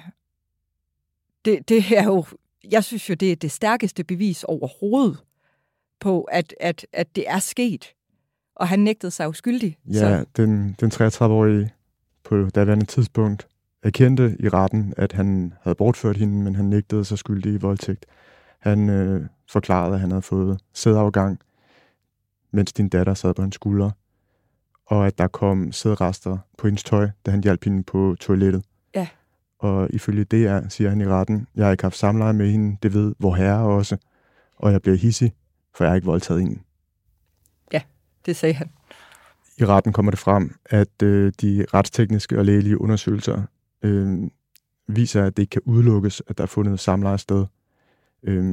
det, 1.45 1.69
det 1.69 1.97
er 1.97 2.03
jo, 2.03 2.25
jeg 2.71 2.83
synes 2.83 3.09
jo, 3.09 3.13
det 3.13 3.31
er 3.31 3.35
det 3.35 3.51
stærkeste 3.51 4.03
bevis 4.03 4.43
overhovedet 4.43 5.23
på, 5.99 6.21
at, 6.21 6.55
at, 6.59 6.85
at 6.93 7.15
det 7.15 7.29
er 7.29 7.39
sket. 7.39 7.93
Og 8.55 8.67
han 8.67 8.79
nægtede 8.79 9.11
sig 9.11 9.29
uskyldig. 9.29 9.77
Ja, 9.87 9.93
så. 9.93 10.25
den, 10.37 10.75
den 10.79 10.91
33-årige 10.91 11.73
på 12.23 12.49
daværende 12.49 12.85
tidspunkt 12.85 13.47
erkendte 13.83 14.37
i 14.39 14.49
retten, 14.49 14.93
at 14.97 15.11
han 15.11 15.53
havde 15.61 15.75
bortført 15.75 16.17
hende, 16.17 16.43
men 16.43 16.55
han 16.55 16.65
nægtede 16.65 17.05
sig 17.05 17.17
skyldig 17.17 17.53
i 17.53 17.57
voldtægt. 17.57 18.05
Han 18.59 18.89
øh, 18.89 19.25
forklarede, 19.49 19.93
at 19.93 19.99
han 19.99 20.11
havde 20.11 20.21
fået 20.21 20.59
sædafgang, 20.73 21.39
mens 22.51 22.73
din 22.73 22.89
datter 22.89 23.13
sad 23.13 23.33
på 23.33 23.41
hans 23.41 23.55
skulder, 23.55 23.91
og 24.85 25.07
at 25.07 25.17
der 25.17 25.27
kom 25.27 25.71
sædrester 25.71 26.37
på 26.57 26.67
hendes 26.67 26.83
tøj, 26.83 27.09
da 27.25 27.31
han 27.31 27.43
hjalp 27.43 27.63
hende 27.63 27.83
på 27.83 28.15
toilettet. 28.19 28.65
Ja. 28.95 29.07
Og 29.59 29.89
ifølge 29.93 30.23
det 30.23 30.45
er, 30.45 30.69
siger 30.69 30.89
han 30.89 31.01
i 31.01 31.07
retten, 31.07 31.47
jeg 31.55 31.65
har 31.65 31.71
ikke 31.71 31.83
haft 31.83 31.97
samleje 31.97 32.33
med 32.33 32.51
hende, 32.51 32.77
det 32.83 32.93
ved 32.93 33.15
hvor 33.17 33.35
herre 33.35 33.59
også, 33.59 33.97
og 34.55 34.71
jeg 34.71 34.81
bliver 34.81 34.97
hissig, 34.97 35.33
for 35.75 35.83
jeg 35.83 35.91
har 35.91 35.95
ikke 35.95 36.05
voldtaget 36.05 36.41
hende. 36.41 36.59
Ja, 37.73 37.81
det 38.25 38.35
sagde 38.35 38.53
han. 38.53 38.69
I 39.57 39.65
retten 39.65 39.93
kommer 39.93 40.11
det 40.11 40.19
frem, 40.19 40.55
at 40.65 41.03
øh, 41.03 41.33
de 41.41 41.65
retstekniske 41.73 42.37
og 42.37 42.45
lægelige 42.45 42.81
undersøgelser 42.81 43.41
øh, 43.81 44.29
viser, 44.87 45.23
at 45.23 45.37
det 45.37 45.43
ikke 45.43 45.51
kan 45.51 45.61
udelukkes, 45.65 46.23
at 46.27 46.37
der 46.37 46.43
er 46.43 46.47
fundet 46.47 46.79
samleje 46.79 47.17
sted. 47.17 47.45
Øh, 48.23 48.43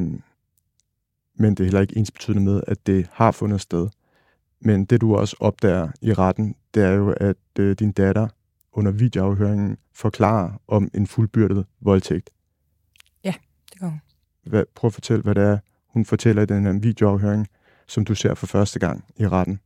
men 1.36 1.50
det 1.54 1.60
er 1.60 1.64
heller 1.64 1.80
ikke 1.80 1.96
ens 1.96 2.10
betydende 2.10 2.42
med, 2.44 2.62
at 2.66 2.86
det 2.86 3.08
har 3.12 3.30
fundet 3.30 3.60
sted. 3.60 3.88
Men 4.60 4.84
det 4.84 5.00
du 5.00 5.16
også 5.16 5.36
opdager 5.40 5.88
i 6.00 6.12
retten, 6.12 6.54
det 6.74 6.82
er 6.82 6.90
jo, 6.90 7.10
at 7.10 7.36
øh, 7.58 7.76
din 7.78 7.92
datter 7.92 8.28
under 8.74 8.92
videoafhøringen 8.92 9.76
forklare 9.92 10.58
om 10.68 10.88
en 10.94 11.06
fuldbyrdet 11.06 11.66
voldtægt. 11.80 12.30
Ja, 13.24 13.34
det 13.72 13.80
gør 13.80 13.86
hun. 13.86 14.00
Hvad, 14.46 14.64
prøv 14.74 14.88
at 14.88 14.94
fortælle, 14.94 15.22
hvad 15.22 15.34
det 15.34 15.42
er, 15.42 15.58
hun 15.86 16.04
fortæller 16.04 16.42
i 16.42 16.46
den 16.46 16.66
her 16.66 16.72
videoafhøring, 16.72 17.48
som 17.86 18.04
du 18.04 18.14
ser 18.14 18.34
for 18.34 18.46
første 18.46 18.78
gang 18.78 19.04
i 19.16 19.28
retten. 19.28 19.60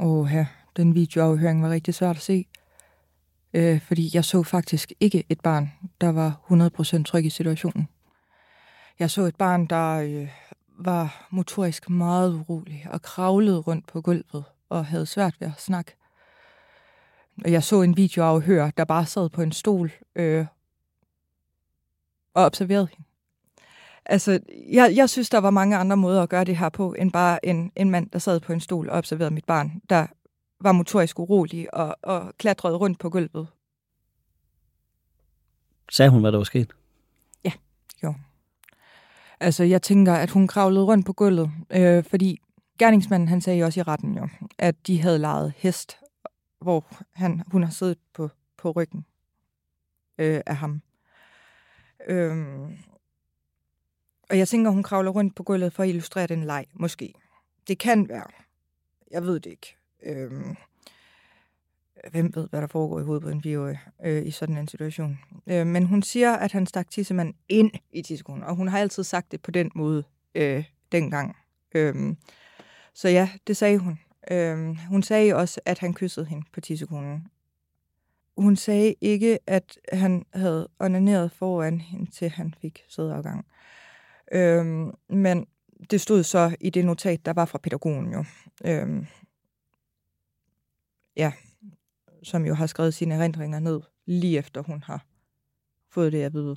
Åh 0.00 0.30
ja, 0.32 0.46
den 0.76 0.94
videoafhøring 0.94 1.62
var 1.62 1.70
rigtig 1.70 1.94
svært 1.94 2.16
at 2.16 2.22
se. 2.22 2.46
Øh, 3.54 3.80
fordi 3.80 4.10
jeg 4.14 4.24
så 4.24 4.42
faktisk 4.42 4.92
ikke 5.00 5.24
et 5.28 5.40
barn, 5.40 5.72
der 6.00 6.12
var 6.12 6.40
100% 7.00 7.04
tryg 7.04 7.24
i 7.24 7.30
situationen. 7.30 7.88
Jeg 8.98 9.10
så 9.10 9.22
et 9.22 9.36
barn, 9.36 9.66
der 9.66 9.94
øh, 9.94 10.28
var 10.78 11.28
motorisk 11.30 11.90
meget 11.90 12.34
urolig 12.34 12.86
og 12.90 13.02
kravlede 13.02 13.58
rundt 13.58 13.86
på 13.86 14.00
gulvet 14.00 14.44
og 14.68 14.86
havde 14.86 15.06
svært 15.06 15.34
ved 15.40 15.48
at 15.48 15.60
snakke. 15.60 15.96
Jeg 17.44 17.62
så 17.62 17.82
en 17.82 17.96
videoafhør, 17.96 18.70
der 18.70 18.84
bare 18.84 19.06
sad 19.06 19.28
på 19.28 19.42
en 19.42 19.52
stol 19.52 19.92
øh, 20.16 20.46
og 22.34 22.44
observerede 22.44 22.88
hende. 22.92 23.08
Altså, 24.06 24.40
jeg, 24.72 24.92
jeg 24.96 25.10
synes, 25.10 25.30
der 25.30 25.38
var 25.38 25.50
mange 25.50 25.76
andre 25.76 25.96
måder 25.96 26.22
at 26.22 26.28
gøre 26.28 26.44
det 26.44 26.56
her 26.56 26.68
på, 26.68 26.94
end 26.98 27.12
bare 27.12 27.46
en, 27.46 27.72
en 27.76 27.90
mand, 27.90 28.10
der 28.10 28.18
sad 28.18 28.40
på 28.40 28.52
en 28.52 28.60
stol 28.60 28.88
og 28.88 28.98
observerede 28.98 29.34
mit 29.34 29.44
barn, 29.44 29.80
der 29.90 30.06
var 30.60 30.72
motorisk 30.72 31.18
urolig 31.18 31.74
og, 31.74 31.96
og 32.02 32.32
klatrede 32.38 32.76
rundt 32.76 32.98
på 32.98 33.10
gulvet. 33.10 33.46
Sagde 35.92 36.10
hun, 36.10 36.20
hvad 36.20 36.32
der 36.32 36.38
var 36.38 36.44
sket? 36.44 36.72
Ja, 37.44 37.52
jo. 38.02 38.14
Altså, 39.40 39.64
jeg 39.64 39.82
tænker, 39.82 40.14
at 40.14 40.30
hun 40.30 40.48
kravlede 40.48 40.84
rundt 40.84 41.06
på 41.06 41.12
gulvet, 41.12 41.50
øh, 41.70 42.04
fordi 42.04 42.40
gerningsmanden, 42.78 43.28
han 43.28 43.40
sagde 43.40 43.64
også 43.64 43.80
i 43.80 43.82
retten 43.82 44.16
jo, 44.16 44.28
at 44.58 44.86
de 44.86 45.02
havde 45.02 45.18
lejet 45.18 45.52
hest 45.56 45.96
hvor 46.64 46.84
han, 47.12 47.42
hun 47.46 47.62
har 47.62 47.70
siddet 47.70 47.98
på, 48.12 48.30
på 48.56 48.70
ryggen 48.70 49.06
øh, 50.18 50.40
af 50.46 50.56
ham. 50.56 50.82
Øhm, 52.06 52.76
og 54.30 54.38
jeg 54.38 54.48
tænker, 54.48 54.70
hun 54.70 54.82
kravler 54.82 55.10
rundt 55.10 55.36
på 55.36 55.42
gulvet 55.42 55.72
for 55.72 55.82
at 55.82 55.88
illustrere 55.88 56.26
den 56.26 56.44
leg, 56.44 56.66
måske. 56.74 57.14
Det 57.68 57.78
kan 57.78 58.08
være. 58.08 58.26
Jeg 59.10 59.22
ved 59.22 59.40
det 59.40 59.50
ikke. 59.50 59.76
Øhm, 60.02 60.56
hvem 62.10 62.32
ved, 62.34 62.48
hvad 62.48 62.60
der 62.60 62.66
foregår 62.66 63.00
i 63.00 63.02
hovedet 63.02 63.22
på 63.22 63.28
en 63.28 63.42
fireårig 63.42 63.80
øh, 64.04 64.26
i 64.26 64.30
sådan 64.30 64.58
en 64.58 64.68
situation. 64.68 65.18
Øh, 65.46 65.66
men 65.66 65.86
hun 65.86 66.02
siger, 66.02 66.32
at 66.32 66.52
han 66.52 66.66
stak 66.66 66.90
tissemand 66.90 67.34
ind 67.48 67.70
i 67.92 68.02
tissekonen, 68.02 68.42
og 68.42 68.56
hun 68.56 68.68
har 68.68 68.78
altid 68.78 69.04
sagt 69.04 69.32
det 69.32 69.42
på 69.42 69.50
den 69.50 69.70
måde 69.74 70.04
øh, 70.34 70.64
dengang. 70.92 71.36
Øh, 71.74 72.16
så 72.94 73.08
ja, 73.08 73.30
det 73.46 73.56
sagde 73.56 73.78
hun. 73.78 73.98
Øhm, 74.30 74.76
hun 74.76 75.02
sagde 75.02 75.34
også, 75.34 75.60
at 75.64 75.78
han 75.78 75.94
kyssede 75.94 76.26
hende 76.26 76.46
på 76.52 76.60
tissekonen. 76.60 77.26
Hun 78.38 78.56
sagde 78.56 78.94
ikke, 79.00 79.38
at 79.46 79.78
han 79.92 80.24
havde 80.34 80.68
onaneret 80.78 81.32
foran 81.32 81.80
hende, 81.80 82.10
til 82.10 82.30
han 82.30 82.54
fik 82.60 82.84
sædeafgang. 82.88 83.46
Øhm, 84.32 84.92
men 85.08 85.46
det 85.90 86.00
stod 86.00 86.22
så 86.22 86.56
i 86.60 86.70
det 86.70 86.84
notat, 86.84 87.26
der 87.26 87.32
var 87.32 87.44
fra 87.44 87.58
pædagogen 87.58 88.12
jo. 88.12 88.24
Øhm, 88.64 89.06
ja, 91.16 91.32
som 92.22 92.46
jo 92.46 92.54
har 92.54 92.66
skrevet 92.66 92.94
sine 92.94 93.14
erindringer 93.14 93.58
ned, 93.58 93.80
lige 94.06 94.38
efter 94.38 94.62
hun 94.62 94.82
har 94.82 95.06
fået 95.90 96.12
det 96.12 96.22
at 96.22 96.32
vide. 96.34 96.56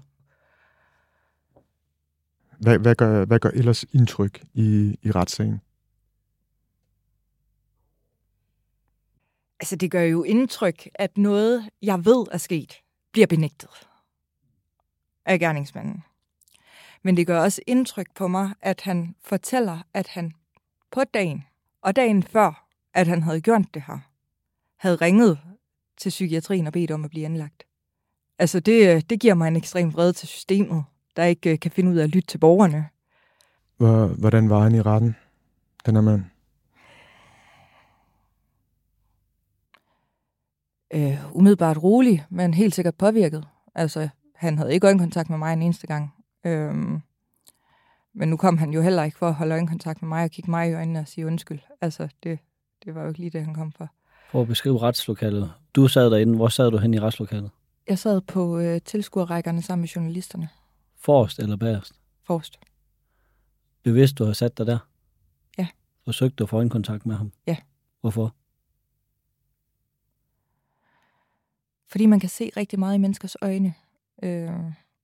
Hvad, 2.59 2.79
hvad, 2.79 2.95
gør, 2.95 3.25
hvad 3.25 3.39
gør 3.39 3.49
ellers 3.49 3.83
indtryk 3.83 4.43
i, 4.53 4.97
i 5.01 5.11
retssagen? 5.11 5.61
Altså, 9.59 9.75
det 9.75 9.91
gør 9.91 10.01
jo 10.01 10.23
indtryk, 10.23 10.87
at 10.95 11.17
noget, 11.17 11.69
jeg 11.81 12.05
ved 12.05 12.25
er 12.31 12.37
sket, 12.37 12.73
bliver 13.11 13.27
benægtet 13.27 13.87
af 15.25 15.39
gerningsmanden. 15.39 16.03
Men 17.03 17.17
det 17.17 17.27
gør 17.27 17.41
også 17.41 17.61
indtryk 17.67 18.07
på 18.15 18.27
mig, 18.27 18.53
at 18.61 18.81
han 18.81 19.15
fortæller, 19.23 19.79
at 19.93 20.07
han 20.07 20.31
på 20.91 21.03
dagen 21.13 21.43
og 21.81 21.95
dagen 21.95 22.23
før, 22.23 22.67
at 22.93 23.07
han 23.07 23.23
havde 23.23 23.41
gjort 23.41 23.73
det 23.73 23.83
her, 23.87 23.99
havde 24.77 24.95
ringet 24.95 25.39
til 25.97 26.09
psykiatrien 26.09 26.67
og 26.67 26.73
bedt 26.73 26.91
om 26.91 27.05
at 27.05 27.09
blive 27.09 27.25
anlagt. 27.25 27.63
Altså, 28.39 28.59
det, 28.59 29.09
det 29.09 29.19
giver 29.19 29.33
mig 29.33 29.47
en 29.47 29.55
ekstrem 29.55 29.93
vrede 29.93 30.13
til 30.13 30.27
systemet, 30.27 30.83
der 31.15 31.23
ikke 31.23 31.51
øh, 31.51 31.59
kan 31.59 31.71
finde 31.71 31.91
ud 31.91 31.97
af 31.97 32.03
at 32.03 32.09
lytte 32.09 32.27
til 32.27 32.37
borgerne. 32.37 32.89
Hvordan 34.17 34.49
var 34.49 34.59
han 34.59 34.75
i 34.75 34.81
retten, 34.81 35.15
den 35.85 35.95
her 35.95 36.01
mand? 36.01 36.23
Øh, 40.93 41.35
umiddelbart 41.35 41.83
rolig, 41.83 42.25
men 42.29 42.53
helt 42.53 42.75
sikkert 42.75 42.95
påvirket. 42.95 43.47
Altså, 43.75 44.09
han 44.35 44.57
havde 44.57 44.73
ikke 44.73 44.87
øjenkontakt 44.87 45.29
med 45.29 45.37
mig 45.37 45.53
en 45.53 45.61
eneste 45.61 45.87
gang. 45.87 46.13
Øhm, 46.45 47.01
men 48.13 48.29
nu 48.29 48.37
kom 48.37 48.57
han 48.57 48.71
jo 48.71 48.81
heller 48.81 49.03
ikke 49.03 49.17
for 49.17 49.27
at 49.27 49.33
holde 49.33 49.53
øjenkontakt 49.53 50.01
med 50.01 50.09
mig 50.09 50.23
og 50.23 50.31
kigge 50.31 50.51
mig 50.51 50.69
i 50.69 50.73
øjnene 50.73 50.99
og 50.99 51.07
sige 51.07 51.27
undskyld. 51.27 51.59
Altså, 51.81 52.07
det, 52.23 52.39
det 52.85 52.95
var 52.95 53.01
jo 53.01 53.07
ikke 53.07 53.19
lige 53.19 53.29
det, 53.29 53.45
han 53.45 53.53
kom 53.53 53.71
for. 53.71 53.89
For 54.31 54.41
at 54.41 54.47
beskrive 54.47 54.81
retslokalet. 54.81 55.53
Du 55.75 55.87
sad 55.87 56.11
derinde. 56.11 56.35
Hvor 56.35 56.47
sad 56.47 56.71
du 56.71 56.77
hen 56.77 56.93
i 56.93 56.99
retslokalet? 56.99 57.51
Jeg 57.87 57.99
sad 57.99 58.21
på 58.21 58.59
øh, 58.59 58.81
tilskuerrækkerne 58.81 59.61
sammen 59.61 59.81
med 59.81 59.87
journalisterne. 59.87 60.49
Forrest 60.99 61.39
eller 61.39 61.55
bagerst? 61.55 61.93
Forrest. 62.23 62.59
Bevidst, 63.83 64.17
du 64.17 64.25
har 64.25 64.33
sat 64.33 64.57
dig 64.57 64.67
der? 64.67 64.77
Ja. 65.57 65.67
Forsøgte 66.03 66.35
du 66.35 66.43
at 66.43 66.49
få 66.49 66.67
kontakt 66.67 67.05
med 67.05 67.15
ham? 67.15 67.31
Ja. 67.47 67.57
Hvorfor? 68.01 68.35
Fordi 71.87 72.05
man 72.05 72.19
kan 72.19 72.29
se 72.29 72.51
rigtig 72.57 72.79
meget 72.79 72.95
i 72.95 72.97
menneskers 72.97 73.35
øjne. 73.41 73.73
Øh, 74.23 74.51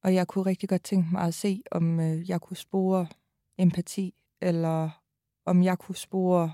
og 0.04 0.14
jeg 0.14 0.28
kunne 0.28 0.46
rigtig 0.46 0.70
godt 0.70 0.84
tænke 0.84 1.10
mig 1.12 1.22
at 1.22 1.34
se, 1.34 1.64
om 1.72 2.00
øh, 2.00 2.30
jeg 2.30 2.42
kunne 2.42 2.58
spore 2.58 3.08
empati, 3.58 4.14
eller 4.42 4.90
om 5.46 5.64
jeg 5.64 5.78
kunne 5.80 5.96
spore 5.96 6.54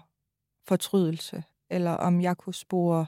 fortrydelse, 0.67 1.43
eller 1.69 1.91
om 1.91 2.21
jeg 2.21 2.37
kunne 2.37 2.53
spore, 2.53 3.05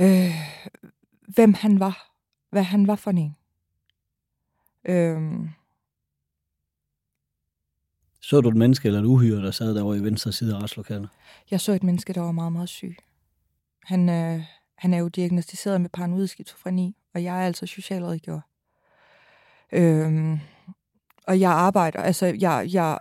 øh, 0.00 0.34
hvem 1.34 1.54
han 1.54 1.80
var, 1.80 2.14
hvad 2.50 2.62
han 2.62 2.86
var 2.86 2.96
for 2.96 3.10
en. 3.10 3.36
Øh, 4.84 5.48
Så 8.20 8.40
du 8.40 8.48
et 8.48 8.56
menneske 8.56 8.86
eller 8.86 9.00
et 9.00 9.06
uhyre, 9.06 9.42
der 9.42 9.50
sad 9.50 9.74
derovre 9.74 9.96
i 9.98 10.04
venstre 10.04 10.32
side 10.32 10.56
af 10.56 10.62
retslokalet? 10.62 11.08
jeg 11.50 11.60
så 11.60 11.72
et 11.72 11.82
menneske, 11.82 12.12
der 12.12 12.20
var 12.20 12.32
meget, 12.32 12.52
meget 12.52 12.68
syg. 12.68 12.96
Han, 13.82 14.08
øh, 14.08 14.42
han 14.76 14.94
er 14.94 14.98
jo 14.98 15.08
diagnostiseret 15.08 15.80
med 15.80 15.90
paranoid 15.90 16.26
skizofreni, 16.26 16.96
og 17.14 17.22
jeg 17.22 17.42
er 17.42 17.46
altså 17.46 17.66
socialrådgiver. 17.66 18.40
Øhm, 19.72 20.40
og 21.26 21.40
jeg 21.40 21.50
arbejder, 21.50 22.02
altså 22.02 22.26
jeg, 22.26 22.68
jeg, 22.72 22.98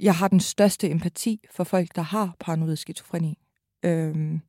jeg 0.00 0.14
har 0.14 0.28
den 0.28 0.40
største 0.40 0.90
empati 0.90 1.40
for 1.50 1.64
folk, 1.64 1.88
der 1.94 2.02
har 2.02 2.36
paranoid 2.40 2.76
skizofreni. 2.76 3.38
Øhm, 3.82 4.40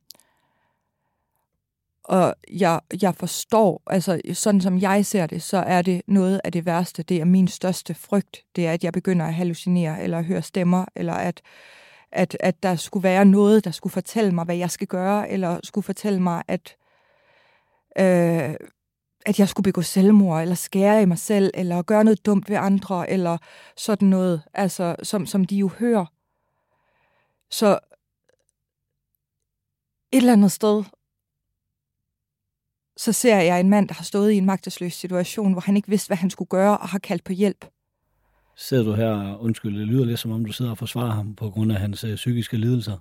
og 2.04 2.34
jeg, 2.52 2.80
jeg 3.02 3.14
forstår, 3.14 3.82
altså 3.86 4.20
sådan 4.32 4.60
som 4.60 4.78
jeg 4.78 5.06
ser 5.06 5.26
det, 5.26 5.42
så 5.42 5.56
er 5.56 5.82
det 5.82 6.02
noget 6.06 6.40
af 6.44 6.52
det 6.52 6.66
værste. 6.66 7.02
Det 7.02 7.20
er 7.20 7.24
min 7.24 7.48
største 7.48 7.94
frygt. 7.94 8.44
Det 8.56 8.66
er, 8.66 8.72
at 8.72 8.84
jeg 8.84 8.92
begynder 8.92 9.26
at 9.26 9.34
hallucinere, 9.34 10.02
eller 10.02 10.22
høre 10.22 10.42
stemmer, 10.42 10.84
eller 10.96 11.12
at, 11.12 11.42
at, 12.12 12.36
at 12.40 12.62
der 12.62 12.76
skulle 12.76 13.02
være 13.02 13.24
noget, 13.24 13.64
der 13.64 13.70
skulle 13.70 13.92
fortælle 13.92 14.32
mig, 14.32 14.44
hvad 14.44 14.56
jeg 14.56 14.70
skal 14.70 14.86
gøre, 14.86 15.30
eller 15.30 15.60
skulle 15.64 15.84
fortælle 15.84 16.22
mig, 16.22 16.42
at, 16.48 16.76
øh, 17.98 18.54
at 19.26 19.38
jeg 19.38 19.48
skulle 19.48 19.64
begå 19.64 19.82
selvmord, 19.82 20.42
eller 20.42 20.54
skære 20.54 21.02
i 21.02 21.04
mig 21.04 21.18
selv, 21.18 21.50
eller 21.54 21.82
gøre 21.82 22.04
noget 22.04 22.26
dumt 22.26 22.50
ved 22.50 22.56
andre, 22.56 23.10
eller 23.10 23.38
sådan 23.76 24.08
noget, 24.08 24.42
altså, 24.54 24.96
som, 25.02 25.26
som 25.26 25.44
de 25.44 25.56
jo 25.56 25.68
hører. 25.68 26.06
Så 27.50 27.78
et 30.12 30.16
eller 30.16 30.32
andet 30.32 30.52
sted, 30.52 30.84
så 32.96 33.12
ser 33.12 33.36
jeg 33.36 33.60
en 33.60 33.68
mand, 33.68 33.88
der 33.88 33.94
har 33.94 34.04
stået 34.04 34.32
i 34.32 34.36
en 34.36 34.46
magtesløs 34.46 34.94
situation, 34.94 35.52
hvor 35.52 35.60
han 35.60 35.76
ikke 35.76 35.88
vidste, 35.88 36.08
hvad 36.08 36.16
han 36.16 36.30
skulle 36.30 36.48
gøre, 36.48 36.78
og 36.78 36.88
har 36.88 36.98
kaldt 36.98 37.24
på 37.24 37.32
hjælp. 37.32 37.64
Sidder 38.60 38.84
du 38.84 38.92
her, 38.92 39.36
undskyld, 39.36 39.78
det 39.78 39.86
lyder 39.86 40.04
lidt 40.04 40.18
som 40.18 40.30
om, 40.30 40.44
du 40.44 40.52
sidder 40.52 40.70
og 40.70 40.78
forsvarer 40.78 41.10
ham 41.10 41.34
på 41.34 41.50
grund 41.50 41.72
af 41.72 41.78
hans 41.78 42.04
øh, 42.04 42.16
psykiske 42.16 42.56
lidelser. 42.56 42.98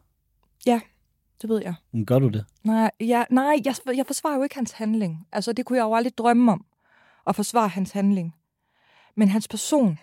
Det 1.41 1.49
ved 1.49 1.61
jeg. 1.61 1.73
Men 1.91 2.05
gør 2.05 2.19
du 2.19 2.27
det? 2.27 2.45
Nej, 2.63 2.91
jeg, 2.99 3.27
nej 3.29 3.55
jeg, 3.65 3.75
jeg 3.95 4.05
forsvarer 4.05 4.35
jo 4.35 4.43
ikke 4.43 4.55
hans 4.55 4.71
handling. 4.71 5.27
Altså, 5.31 5.53
det 5.53 5.65
kunne 5.65 5.77
jeg 5.77 5.83
jo 5.83 5.95
aldrig 5.95 6.17
drømme 6.17 6.51
om, 6.51 6.65
at 7.27 7.35
forsvare 7.35 7.67
hans 7.67 7.91
handling. 7.91 8.35
Men 9.15 9.29
hans 9.29 9.47
person. 9.47 9.99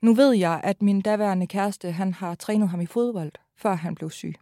Nu 0.00 0.14
ved 0.14 0.32
jeg, 0.32 0.60
at 0.64 0.82
min 0.82 1.00
daværende 1.00 1.46
kæreste, 1.46 1.90
han 1.92 2.14
har 2.14 2.34
trænet 2.34 2.68
ham 2.68 2.80
i 2.80 2.86
fodbold, 2.86 3.32
før 3.56 3.74
han 3.74 3.94
blev 3.94 4.10
syg. 4.10 4.34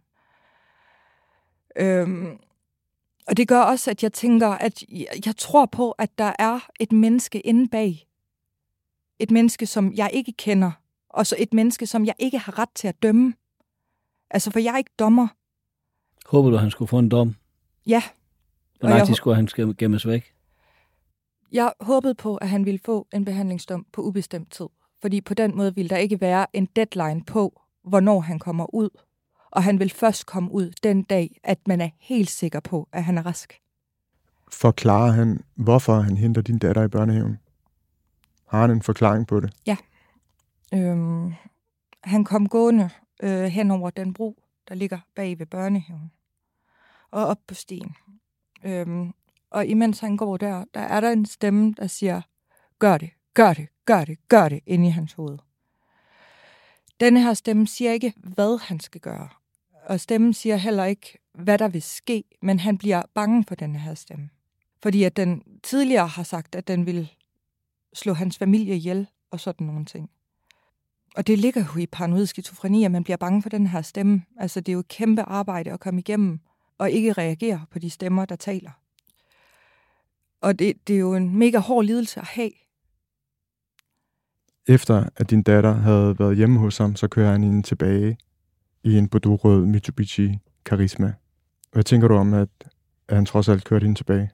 Øhm, 1.75 2.39
og 3.27 3.37
det 3.37 3.47
gør 3.47 3.61
også, 3.61 3.91
at 3.91 4.03
jeg 4.03 4.13
tænker, 4.13 4.47
at 4.47 4.83
jeg, 4.89 5.07
jeg 5.25 5.35
tror 5.37 5.65
på, 5.65 5.91
at 5.91 6.17
der 6.17 6.33
er 6.39 6.59
et 6.79 6.91
menneske 6.91 7.39
inde 7.39 7.69
bag. 7.69 8.06
Et 9.19 9.31
menneske, 9.31 9.65
som 9.65 9.93
jeg 9.93 10.09
ikke 10.13 10.33
kender. 10.37 10.71
Og 11.09 11.27
så 11.27 11.35
et 11.39 11.53
menneske, 11.53 11.87
som 11.87 12.05
jeg 12.05 12.15
ikke 12.19 12.37
har 12.37 12.59
ret 12.59 12.69
til 12.75 12.87
at 12.87 13.03
dømme. 13.03 13.33
Altså, 14.29 14.51
for 14.51 14.59
jeg 14.59 14.73
er 14.73 14.77
ikke 14.77 14.93
dommer. 14.99 15.27
Håber 16.25 16.49
du, 16.49 16.57
han 16.57 16.71
skulle 16.71 16.89
få 16.89 16.99
en 16.99 17.09
dom? 17.09 17.35
Ja, 17.87 18.03
Hvor 18.79 18.89
lang 18.89 19.07
tid 19.07 19.15
skulle 19.15 19.35
han 19.35 19.75
gemmes 19.77 20.07
væk? 20.07 20.33
Jeg 21.51 21.73
håbede 21.81 22.15
på, 22.15 22.35
at 22.35 22.49
han 22.49 22.65
ville 22.65 22.79
få 22.85 23.07
en 23.13 23.25
behandlingsdom 23.25 23.85
på 23.93 24.01
ubestemt 24.01 24.51
tid. 24.51 24.65
Fordi 25.01 25.21
på 25.21 25.33
den 25.33 25.57
måde 25.57 25.75
ville 25.75 25.89
der 25.89 25.97
ikke 25.97 26.21
være 26.21 26.45
en 26.53 26.65
deadline 26.75 27.23
på, 27.23 27.61
hvornår 27.83 28.19
han 28.19 28.39
kommer 28.39 28.75
ud. 28.75 28.89
Og 29.51 29.63
han 29.63 29.79
vil 29.79 29.89
først 29.89 30.25
komme 30.25 30.51
ud 30.51 30.71
den 30.83 31.03
dag, 31.03 31.39
at 31.43 31.67
man 31.67 31.81
er 31.81 31.89
helt 31.99 32.29
sikker 32.29 32.59
på, 32.59 32.87
at 32.91 33.03
han 33.03 33.17
er 33.17 33.25
rask. 33.25 33.61
Forklarer 34.51 35.11
han, 35.11 35.43
hvorfor 35.55 35.99
han 35.99 36.17
henter 36.17 36.41
din 36.41 36.59
datter 36.59 36.83
i 36.83 36.87
børnehaven? 36.87 37.37
Har 38.47 38.61
han 38.61 38.71
en 38.71 38.81
forklaring 38.81 39.27
på 39.27 39.39
det? 39.39 39.53
Ja. 39.65 39.77
Øhm, 40.73 41.33
han 42.03 42.23
kom 42.23 42.49
gående 42.49 42.89
øh, 43.23 43.43
hen 43.43 43.71
over 43.71 43.89
den 43.89 44.13
bro, 44.13 44.43
der 44.69 44.75
ligger 44.75 44.99
bag 45.15 45.39
ved 45.39 45.45
børnehaven. 45.45 46.11
Og 47.11 47.25
op 47.25 47.39
på 47.47 47.53
stien. 47.53 47.95
Øhm, 48.63 49.13
og 49.49 49.65
imens 49.65 49.99
han 49.99 50.17
går 50.17 50.37
der, 50.37 50.65
der 50.73 50.79
er 50.79 51.01
der 51.01 51.09
en 51.09 51.25
stemme, 51.25 51.73
der 51.77 51.87
siger, 51.87 52.21
gør 52.79 52.97
det, 52.97 53.09
gør 53.33 53.53
det, 53.53 53.67
gør 53.85 54.05
det, 54.05 54.27
gør 54.27 54.49
det, 54.49 54.59
inde 54.65 54.87
i 54.87 54.91
hans 54.91 55.13
hoved. 55.13 55.37
Denne 56.99 57.21
her 57.21 57.33
stemme 57.33 57.67
siger 57.67 57.91
ikke, 57.91 58.13
hvad 58.17 58.59
han 58.61 58.79
skal 58.79 59.01
gøre. 59.01 59.29
Og 59.85 59.99
stemmen 59.99 60.33
siger 60.33 60.55
heller 60.55 60.85
ikke, 60.85 61.17
hvad 61.33 61.57
der 61.57 61.67
vil 61.67 61.81
ske, 61.81 62.23
men 62.41 62.59
han 62.59 62.77
bliver 62.77 63.01
bange 63.13 63.45
for 63.47 63.55
denne 63.55 63.79
her 63.79 63.93
stemme. 63.93 64.29
Fordi 64.83 65.03
at 65.03 65.17
den 65.17 65.43
tidligere 65.63 66.07
har 66.07 66.23
sagt, 66.23 66.55
at 66.55 66.67
den 66.67 66.85
vil 66.85 67.13
slå 67.97 68.13
hans 68.13 68.37
familie 68.37 68.75
ihjel 68.75 69.07
og 69.31 69.39
sådan 69.39 69.67
nogle 69.67 69.85
ting. 69.85 70.09
Og 71.15 71.27
det 71.27 71.39
ligger 71.39 71.63
jo 71.75 71.81
i 71.81 71.85
paranoid 71.85 72.25
skizofreni, 72.25 72.83
at 72.83 72.91
man 72.91 73.03
bliver 73.03 73.17
bange 73.17 73.41
for 73.41 73.49
den 73.49 73.67
her 73.67 73.81
stemme. 73.81 74.23
Altså, 74.39 74.59
det 74.59 74.69
er 74.69 74.73
jo 74.73 74.79
et 74.79 74.87
kæmpe 74.87 75.21
arbejde 75.21 75.71
at 75.71 75.79
komme 75.79 75.99
igennem 75.99 76.39
og 76.77 76.91
ikke 76.91 77.13
reagere 77.13 77.65
på 77.71 77.79
de 77.79 77.89
stemmer, 77.89 78.25
der 78.25 78.35
taler. 78.35 78.71
Og 80.41 80.59
det, 80.59 80.87
det 80.87 80.95
er 80.95 80.99
jo 80.99 81.15
en 81.15 81.37
mega 81.39 81.57
hård 81.57 81.85
lidelse 81.85 82.19
at 82.19 82.27
have. 82.27 82.51
Efter 84.67 85.09
at 85.15 85.29
din 85.29 85.43
datter 85.43 85.73
havde 85.73 86.19
været 86.19 86.37
hjemme 86.37 86.59
hos 86.59 86.77
ham, 86.77 86.95
så 86.95 87.07
kører 87.07 87.31
han 87.31 87.43
hende 87.43 87.61
tilbage 87.61 88.17
i 88.83 88.97
en 88.97 89.09
bordeaux-rød 89.09 89.65
Mitsubishi 89.65 90.39
Charisma. 90.67 91.13
Hvad 91.71 91.83
tænker 91.83 92.07
du 92.07 92.15
om, 92.15 92.33
at, 92.33 92.49
at 93.07 93.15
han 93.15 93.25
trods 93.25 93.49
alt 93.49 93.63
kørte 93.63 93.83
hende 93.83 93.99
tilbage? 93.99 94.29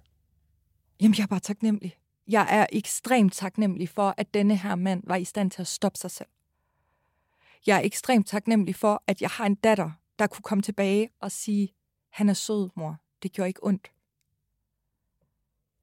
Jamen, 1.02 1.16
jeg 1.18 1.24
er 1.24 1.28
bare 1.28 1.40
taknemmelig. 1.40 1.96
Jeg 2.28 2.48
er 2.50 2.66
ekstremt 2.72 3.34
taknemmelig 3.34 3.90
for, 3.90 4.14
at 4.18 4.34
denne 4.34 4.58
her 4.58 4.76
mand 4.76 5.04
var 5.08 5.16
i 5.16 5.26
stand 5.26 5.52
til 5.52 5.62
at 5.62 5.68
stoppe 5.68 5.98
sig 5.98 6.12
selv. 6.12 6.30
Jeg 7.68 7.78
er 7.78 7.82
ekstremt 7.82 8.28
taknemmelig 8.28 8.76
for, 8.76 9.04
at 9.08 9.22
jeg 9.22 9.30
har 9.30 9.46
en 9.46 9.56
datter, 9.56 9.92
der 10.20 10.28
kunne 10.28 10.44
komme 10.44 10.62
tilbage 10.62 11.10
og 11.20 11.32
sige, 11.32 11.74
han 12.10 12.30
er 12.30 12.34
sød, 12.34 12.70
mor. 12.76 12.98
Det 13.24 13.32
gjorde 13.32 13.48
ikke 13.48 13.66
ondt. 13.66 13.92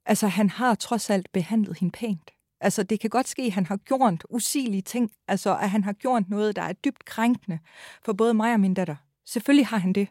Altså, 0.05 0.27
han 0.27 0.51
har 0.51 0.75
trods 0.75 1.11
alt 1.11 1.33
behandlet 1.33 1.79
hende 1.79 1.93
pænt. 1.93 2.31
Altså, 2.61 2.83
det 2.83 3.01
kan 3.01 3.11
godt 3.11 3.29
ske, 3.29 3.43
at 3.43 3.53
han 3.53 3.67
har 3.67 3.77
gjort 3.77 4.25
usigelige 4.31 4.83
ting. 4.83 5.13
Altså, 5.29 5.57
at 5.57 5.71
han 5.71 5.85
har 5.85 5.93
gjort 5.93 6.29
noget, 6.29 6.57
der 6.57 6.63
er 6.63 6.73
dybt 6.73 7.05
krænkende 7.05 7.59
for 8.03 8.13
både 8.13 8.35
mig 8.35 8.53
og 8.53 8.61
min 8.61 8.75
datter. 8.75 8.97
Selvfølgelig 9.25 9.67
har 9.67 9.79
han 9.79 9.93
det. 9.93 10.09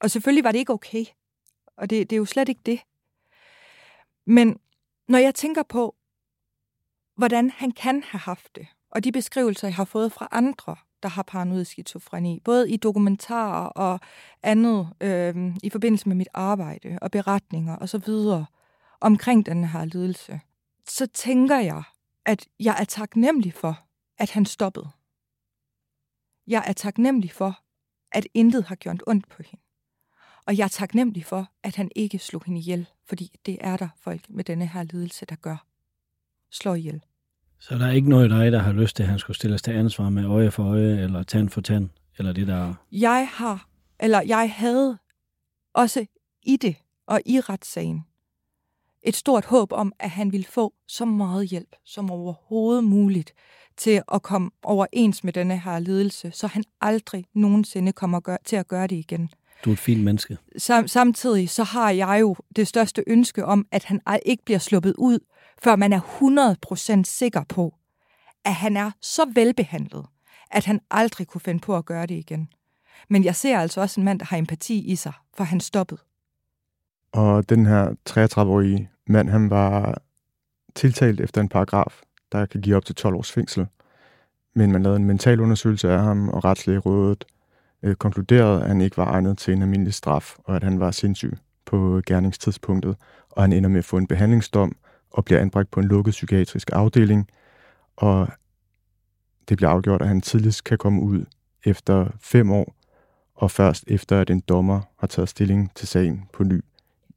Og 0.00 0.10
selvfølgelig 0.10 0.44
var 0.44 0.52
det 0.52 0.58
ikke 0.58 0.72
okay. 0.72 1.04
Og 1.76 1.90
det, 1.90 2.10
det 2.10 2.16
er 2.16 2.18
jo 2.18 2.24
slet 2.24 2.48
ikke 2.48 2.60
det. 2.66 2.80
Men 4.26 4.60
når 5.08 5.18
jeg 5.18 5.34
tænker 5.34 5.62
på, 5.62 5.94
hvordan 7.16 7.50
han 7.50 7.70
kan 7.70 8.02
have 8.02 8.20
haft 8.20 8.56
det, 8.56 8.66
og 8.90 9.04
de 9.04 9.12
beskrivelser, 9.12 9.68
jeg 9.68 9.74
har 9.74 9.84
fået 9.84 10.12
fra 10.12 10.28
andre, 10.30 10.76
der 11.02 11.08
har 11.08 11.22
paranoid 11.22 11.64
skizofreni, 11.64 12.40
både 12.44 12.70
i 12.70 12.76
dokumentarer 12.76 13.66
og 13.66 14.00
andet 14.42 14.92
øh, 15.00 15.56
i 15.62 15.70
forbindelse 15.70 16.08
med 16.08 16.16
mit 16.16 16.28
arbejde 16.34 16.98
og 17.02 17.10
beretninger 17.10 17.76
og 17.76 17.88
så 17.88 17.98
videre 17.98 18.46
omkring 19.00 19.46
den 19.46 19.64
her 19.64 19.84
lidelse, 19.84 20.40
så 20.88 21.06
tænker 21.06 21.58
jeg, 21.58 21.82
at 22.24 22.48
jeg 22.60 22.76
er 22.80 22.84
taknemmelig 22.84 23.54
for, 23.54 23.78
at 24.18 24.30
han 24.30 24.46
stoppede. 24.46 24.90
Jeg 26.46 26.64
er 26.66 26.72
taknemmelig 26.72 27.32
for, 27.32 27.58
at 28.12 28.26
intet 28.34 28.64
har 28.64 28.74
gjort 28.74 29.02
ondt 29.06 29.28
på 29.28 29.42
hende. 29.42 29.67
Og 30.48 30.58
jeg 30.58 30.64
er 30.64 30.68
taknemmelig 30.68 31.24
for, 31.24 31.50
at 31.62 31.76
han 31.76 31.90
ikke 31.96 32.18
slog 32.18 32.42
hende 32.46 32.60
ihjel, 32.60 32.86
fordi 33.06 33.30
det 33.46 33.58
er 33.60 33.76
der 33.76 33.88
folk 34.00 34.20
med 34.28 34.44
denne 34.44 34.66
her 34.66 34.82
lidelse, 34.82 35.26
der 35.26 35.34
gør. 35.36 35.66
Slår 36.50 36.74
ihjel. 36.74 37.00
Så 37.60 37.78
der 37.78 37.86
er 37.86 37.90
ikke 37.90 38.08
noget 38.08 38.26
i 38.26 38.30
dig, 38.30 38.52
der 38.52 38.58
har 38.58 38.72
lyst 38.72 38.96
til, 38.96 39.02
at 39.02 39.08
han 39.08 39.18
skulle 39.18 39.36
stilles 39.36 39.62
til 39.62 39.70
ansvar 39.70 40.10
med 40.10 40.24
øje 40.24 40.50
for 40.50 40.64
øje, 40.64 41.02
eller 41.02 41.22
tand 41.22 41.48
for 41.48 41.60
tand, 41.60 41.88
eller 42.18 42.32
det 42.32 42.46
der... 42.46 42.74
Jeg 42.92 43.28
har, 43.32 43.68
eller 44.00 44.22
jeg 44.22 44.52
havde 44.52 44.98
også 45.74 46.06
i 46.42 46.56
det 46.56 46.76
og 47.06 47.20
i 47.26 47.40
retssagen 47.40 48.04
et 49.02 49.16
stort 49.16 49.44
håb 49.44 49.72
om, 49.72 49.92
at 49.98 50.10
han 50.10 50.32
ville 50.32 50.46
få 50.46 50.74
så 50.86 51.04
meget 51.04 51.48
hjælp 51.48 51.76
som 51.84 52.10
overhovedet 52.10 52.84
muligt 52.84 53.32
til 53.76 54.02
at 54.12 54.22
komme 54.22 54.50
overens 54.62 55.24
med 55.24 55.32
denne 55.32 55.58
her 55.58 55.78
lidelse, 55.78 56.30
så 56.30 56.46
han 56.46 56.64
aldrig 56.80 57.24
nogensinde 57.34 57.92
kommer 57.92 58.20
gør, 58.20 58.36
til 58.44 58.56
at 58.56 58.68
gøre 58.68 58.86
det 58.86 58.96
igen. 58.96 59.30
Du 59.64 59.70
er 59.70 59.72
et 59.72 59.78
fint 59.78 60.04
menneske. 60.04 60.38
Sam, 60.56 60.88
samtidig 60.88 61.50
så 61.50 61.64
har 61.64 61.90
jeg 61.90 62.20
jo 62.20 62.36
det 62.56 62.68
største 62.68 63.04
ønske 63.06 63.44
om, 63.44 63.66
at 63.72 63.84
han 63.84 64.00
ikke 64.26 64.44
bliver 64.44 64.58
sluppet 64.58 64.94
ud, 64.98 65.18
før 65.62 65.76
man 65.76 65.92
er 65.92 66.00
100% 67.00 67.04
sikker 67.04 67.42
på, 67.48 67.74
at 68.44 68.54
han 68.54 68.76
er 68.76 68.90
så 69.00 69.22
velbehandlet, 69.34 70.06
at 70.50 70.64
han 70.64 70.80
aldrig 70.90 71.26
kunne 71.26 71.40
finde 71.40 71.60
på 71.60 71.76
at 71.76 71.84
gøre 71.84 72.06
det 72.06 72.14
igen. 72.14 72.48
Men 73.10 73.24
jeg 73.24 73.36
ser 73.36 73.58
altså 73.58 73.80
også 73.80 74.00
en 74.00 74.04
mand, 74.04 74.18
der 74.18 74.26
har 74.26 74.36
empati 74.36 74.78
i 74.78 74.96
sig, 74.96 75.12
for 75.36 75.44
han 75.44 75.60
stoppede. 75.60 76.00
Og 77.12 77.48
den 77.48 77.66
her 77.66 77.94
33-årige 78.10 78.90
mand, 79.06 79.28
han 79.30 79.50
var 79.50 80.02
tiltalt 80.74 81.20
efter 81.20 81.40
en 81.40 81.48
paragraf, 81.48 82.02
der 82.32 82.46
kan 82.46 82.60
give 82.60 82.76
op 82.76 82.84
til 82.84 82.94
12 82.94 83.14
års 83.14 83.32
fængsel. 83.32 83.66
Men 84.54 84.72
man 84.72 84.82
lavede 84.82 84.96
en 84.96 85.04
mental 85.04 85.40
undersøgelse 85.40 85.92
af 85.92 86.00
ham, 86.00 86.28
og 86.28 86.44
retslægerådet 86.44 87.24
øh, 87.82 87.96
konkluderede, 87.96 88.62
at 88.62 88.68
han 88.68 88.80
ikke 88.80 88.96
var 88.96 89.06
egnet 89.06 89.38
til 89.38 89.54
en 89.54 89.62
almindelig 89.62 89.94
straf, 89.94 90.36
og 90.44 90.56
at 90.56 90.64
han 90.64 90.80
var 90.80 90.90
sindssyg 90.90 91.32
på 91.64 92.02
gerningstidspunktet, 92.06 92.96
og 93.30 93.42
han 93.42 93.52
ender 93.52 93.68
med 93.68 93.78
at 93.78 93.84
få 93.84 93.96
en 93.96 94.06
behandlingsdom 94.06 94.76
og 95.10 95.24
bliver 95.24 95.40
anbragt 95.40 95.70
på 95.70 95.80
en 95.80 95.86
lukket 95.86 96.12
psykiatrisk 96.12 96.70
afdeling, 96.72 97.30
og 97.96 98.28
det 99.48 99.56
bliver 99.56 99.70
afgjort, 99.70 100.02
at 100.02 100.08
han 100.08 100.20
tidligst 100.20 100.64
kan 100.64 100.78
komme 100.78 101.02
ud 101.02 101.24
efter 101.64 102.08
fem 102.20 102.50
år, 102.50 102.74
og 103.34 103.50
først 103.50 103.84
efter, 103.86 104.20
at 104.20 104.30
en 104.30 104.40
dommer 104.40 104.80
har 104.96 105.06
taget 105.06 105.28
stilling 105.28 105.74
til 105.74 105.88
sagen 105.88 106.28
på 106.32 106.44
ny. 106.44 106.64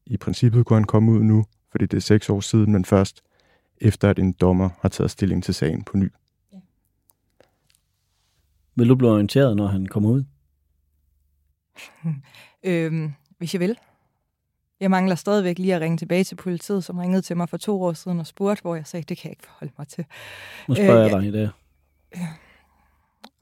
I 0.06 0.17
princippet 0.17 0.65
kunne 0.65 0.78
han 0.78 0.84
komme 0.84 1.12
ud 1.12 1.24
nu, 1.24 1.45
fordi 1.71 1.86
det 1.86 1.97
er 1.97 2.02
seks 2.02 2.30
år 2.30 2.39
siden, 2.39 2.71
men 2.71 2.86
først 2.86 3.21
efter, 3.78 4.10
at 4.10 4.19
en 4.19 4.32
dommer 4.32 4.69
har 4.80 4.89
taget 4.89 5.12
stilling 5.12 5.43
til 5.43 5.54
sagen 5.54 5.84
på 5.84 5.97
ny. 5.97 6.12
Ja. 6.54 6.58
Vil 8.76 8.89
du 8.89 8.95
blive 8.95 9.12
orienteret, 9.12 9.56
når 9.56 9.67
han 9.67 9.86
kommer 9.86 10.10
ud? 10.10 10.24
øhm, 12.63 13.13
hvis 13.38 13.53
jeg 13.53 13.60
vil. 13.60 13.77
Jeg 14.79 14.91
mangler 14.91 15.15
stadigvæk 15.15 15.60
lige 15.60 15.75
at 15.75 15.81
ringe 15.81 15.97
tilbage 15.97 16.23
til 16.23 16.36
politiet, 16.36 16.84
som 16.84 16.97
ringede 16.97 17.21
til 17.21 17.38
mig 17.38 17.49
for 17.49 17.57
to 17.57 17.84
år 17.84 17.93
siden 17.93 18.19
og 18.19 18.27
spurgte, 18.27 18.62
hvor 18.62 18.75
jeg 18.75 18.88
sagde, 18.88 19.03
det 19.03 19.17
kan 19.17 19.27
jeg 19.27 19.31
ikke 19.31 19.45
forholde 19.45 19.73
mig 19.77 19.88
til. 19.88 20.05
Nu 20.67 20.75
spørger 20.75 21.05
øh, 21.05 21.12
jeg 21.12 21.21
dig 21.21 21.27
i 21.27 21.31
dag. 21.31 21.49
Øh, 22.15 22.21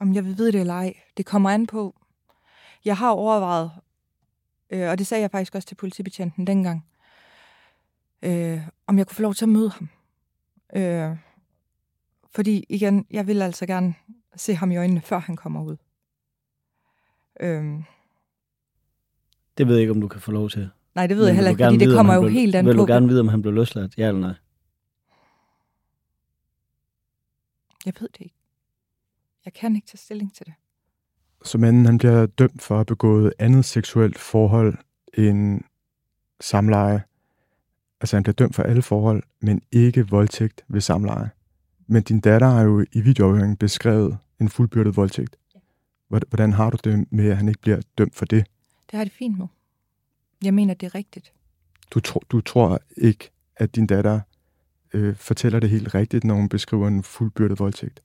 om 0.00 0.14
jeg 0.14 0.24
vil 0.24 0.38
vide 0.38 0.52
det 0.52 0.60
eller 0.60 0.74
ej. 0.74 0.94
Det 1.16 1.26
kommer 1.26 1.50
an 1.50 1.66
på. 1.66 1.94
Jeg 2.84 2.96
har 2.96 3.10
overvejet, 3.10 3.70
øh, 4.70 4.90
og 4.90 4.98
det 4.98 5.06
sagde 5.06 5.22
jeg 5.22 5.30
faktisk 5.30 5.54
også 5.54 5.68
til 5.68 5.74
politibetjenten 5.74 6.46
dengang, 6.46 6.86
øh, 8.22 8.60
om 8.86 8.98
jeg 8.98 9.06
kunne 9.06 9.16
få 9.16 9.22
lov 9.22 9.34
til 9.34 9.44
at 9.44 9.48
møde 9.48 9.70
ham. 9.70 9.88
Øh, 10.76 11.16
fordi 12.30 12.64
igen, 12.68 13.06
jeg 13.10 13.26
vil 13.26 13.42
altså 13.42 13.66
gerne 13.66 13.94
se 14.36 14.54
ham 14.54 14.70
i 14.70 14.76
øjnene, 14.76 15.00
før 15.00 15.18
han 15.18 15.36
kommer 15.36 15.62
ud. 15.62 15.76
Øh, 17.40 17.82
det 19.60 19.68
ved 19.68 19.74
jeg 19.74 19.80
ikke, 19.80 19.92
om 19.92 20.00
du 20.00 20.08
kan 20.08 20.20
få 20.20 20.32
lov 20.32 20.50
til. 20.50 20.70
Nej, 20.94 21.06
det 21.06 21.16
ved 21.16 21.26
jeg 21.26 21.34
heller 21.34 21.50
ikke, 21.50 21.64
fordi 21.64 21.76
det 21.76 21.96
kommer 21.96 22.14
jo 22.14 22.20
blev, 22.20 22.32
helt 22.32 22.54
an 22.54 22.64
på. 22.64 22.68
Vil 22.68 22.78
du 22.78 22.86
gerne 22.86 23.08
vide, 23.08 23.20
om 23.20 23.28
han 23.28 23.42
blev 23.42 23.54
løsladt, 23.54 23.98
ja 23.98 24.08
eller 24.08 24.20
nej? 24.20 24.34
Jeg 27.86 27.92
ved 28.00 28.08
det 28.08 28.20
ikke. 28.20 28.34
Jeg 29.44 29.52
kan 29.52 29.76
ikke 29.76 29.86
tage 29.86 29.98
stilling 29.98 30.34
til 30.34 30.46
det. 30.46 30.54
Så 31.44 31.58
manden 31.58 31.86
han 31.86 31.98
bliver 31.98 32.26
dømt 32.26 32.62
for 32.62 32.74
at 32.74 32.78
have 32.78 32.84
begået 32.84 33.32
andet 33.38 33.64
seksuelt 33.64 34.18
forhold 34.18 34.78
end 35.14 35.60
samleje. 36.40 37.02
Altså 38.00 38.16
han 38.16 38.22
bliver 38.22 38.34
dømt 38.34 38.54
for 38.54 38.62
alle 38.62 38.82
forhold, 38.82 39.22
men 39.40 39.62
ikke 39.72 40.08
voldtægt 40.08 40.64
ved 40.68 40.80
samleje. 40.80 41.30
Men 41.86 42.02
din 42.02 42.20
datter 42.20 42.48
har 42.48 42.62
jo 42.62 42.84
i 42.92 43.00
videoafhøringen 43.00 43.56
beskrevet 43.56 44.18
en 44.40 44.48
fuldbyrdet 44.48 44.96
voldtægt. 44.96 45.36
Hvordan 46.08 46.52
har 46.52 46.70
du 46.70 46.78
det 46.84 47.12
med, 47.12 47.30
at 47.30 47.36
han 47.36 47.48
ikke 47.48 47.60
bliver 47.60 47.80
dømt 47.98 48.14
for 48.14 48.24
det? 48.24 48.46
Det 48.90 48.96
har 48.96 49.04
det 49.04 49.12
fint 49.12 49.38
med. 49.38 49.46
Jeg 50.44 50.54
mener, 50.54 50.74
det 50.74 50.86
er 50.86 50.94
rigtigt. 50.94 51.32
Du, 51.90 52.00
tro, 52.00 52.20
du 52.30 52.40
tror 52.40 52.80
ikke, 52.96 53.30
at 53.56 53.76
din 53.76 53.86
datter 53.86 54.20
øh, 54.92 55.16
fortæller 55.16 55.60
det 55.60 55.70
helt 55.70 55.94
rigtigt, 55.94 56.24
når 56.24 56.34
hun 56.34 56.48
beskriver 56.48 56.88
en 56.88 57.02
fuldbyrdet 57.02 57.58
voldtægt? 57.58 58.02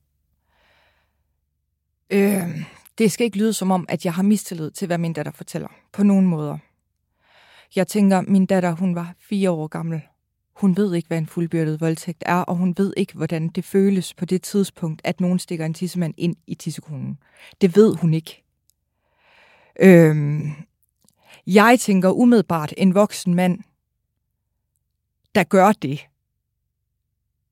Øh, 2.09 2.65
det 2.97 3.11
skal 3.11 3.25
ikke 3.25 3.37
lyde 3.37 3.53
som 3.53 3.71
om, 3.71 3.85
at 3.89 4.05
jeg 4.05 4.13
har 4.13 4.23
mistillid 4.23 4.71
til, 4.71 4.85
hvad 4.85 4.97
min 4.97 5.13
datter 5.13 5.31
fortæller. 5.31 5.67
På 5.93 6.03
nogen 6.03 6.25
måder. 6.25 6.57
Jeg 7.75 7.87
tænker, 7.87 8.21
min 8.21 8.45
datter, 8.45 8.71
hun 8.71 8.95
var 8.95 9.13
fire 9.19 9.51
år 9.51 9.67
gammel. 9.67 10.01
Hun 10.55 10.77
ved 10.77 10.95
ikke, 10.95 11.07
hvad 11.07 11.17
en 11.17 11.27
fuldbyrdet 11.27 11.81
voldtægt 11.81 12.23
er, 12.25 12.41
og 12.41 12.55
hun 12.55 12.73
ved 12.77 12.93
ikke, 12.97 13.13
hvordan 13.13 13.47
det 13.47 13.65
føles 13.65 14.13
på 14.13 14.25
det 14.25 14.41
tidspunkt, 14.41 15.01
at 15.03 15.21
nogen 15.21 15.39
stikker 15.39 15.65
en 15.65 15.73
tissemand 15.73 16.13
ind 16.17 16.35
i 16.47 16.55
tissekonen. 16.55 17.17
Det 17.61 17.75
ved 17.75 17.95
hun 17.95 18.13
ikke. 18.13 18.43
Øhm, 19.79 20.51
jeg 21.47 21.79
tænker 21.79 22.09
umiddelbart 22.09 22.73
en 22.77 22.95
voksen 22.95 23.33
mand, 23.33 23.59
der 25.35 25.43
gør 25.43 25.71
det. 25.71 26.05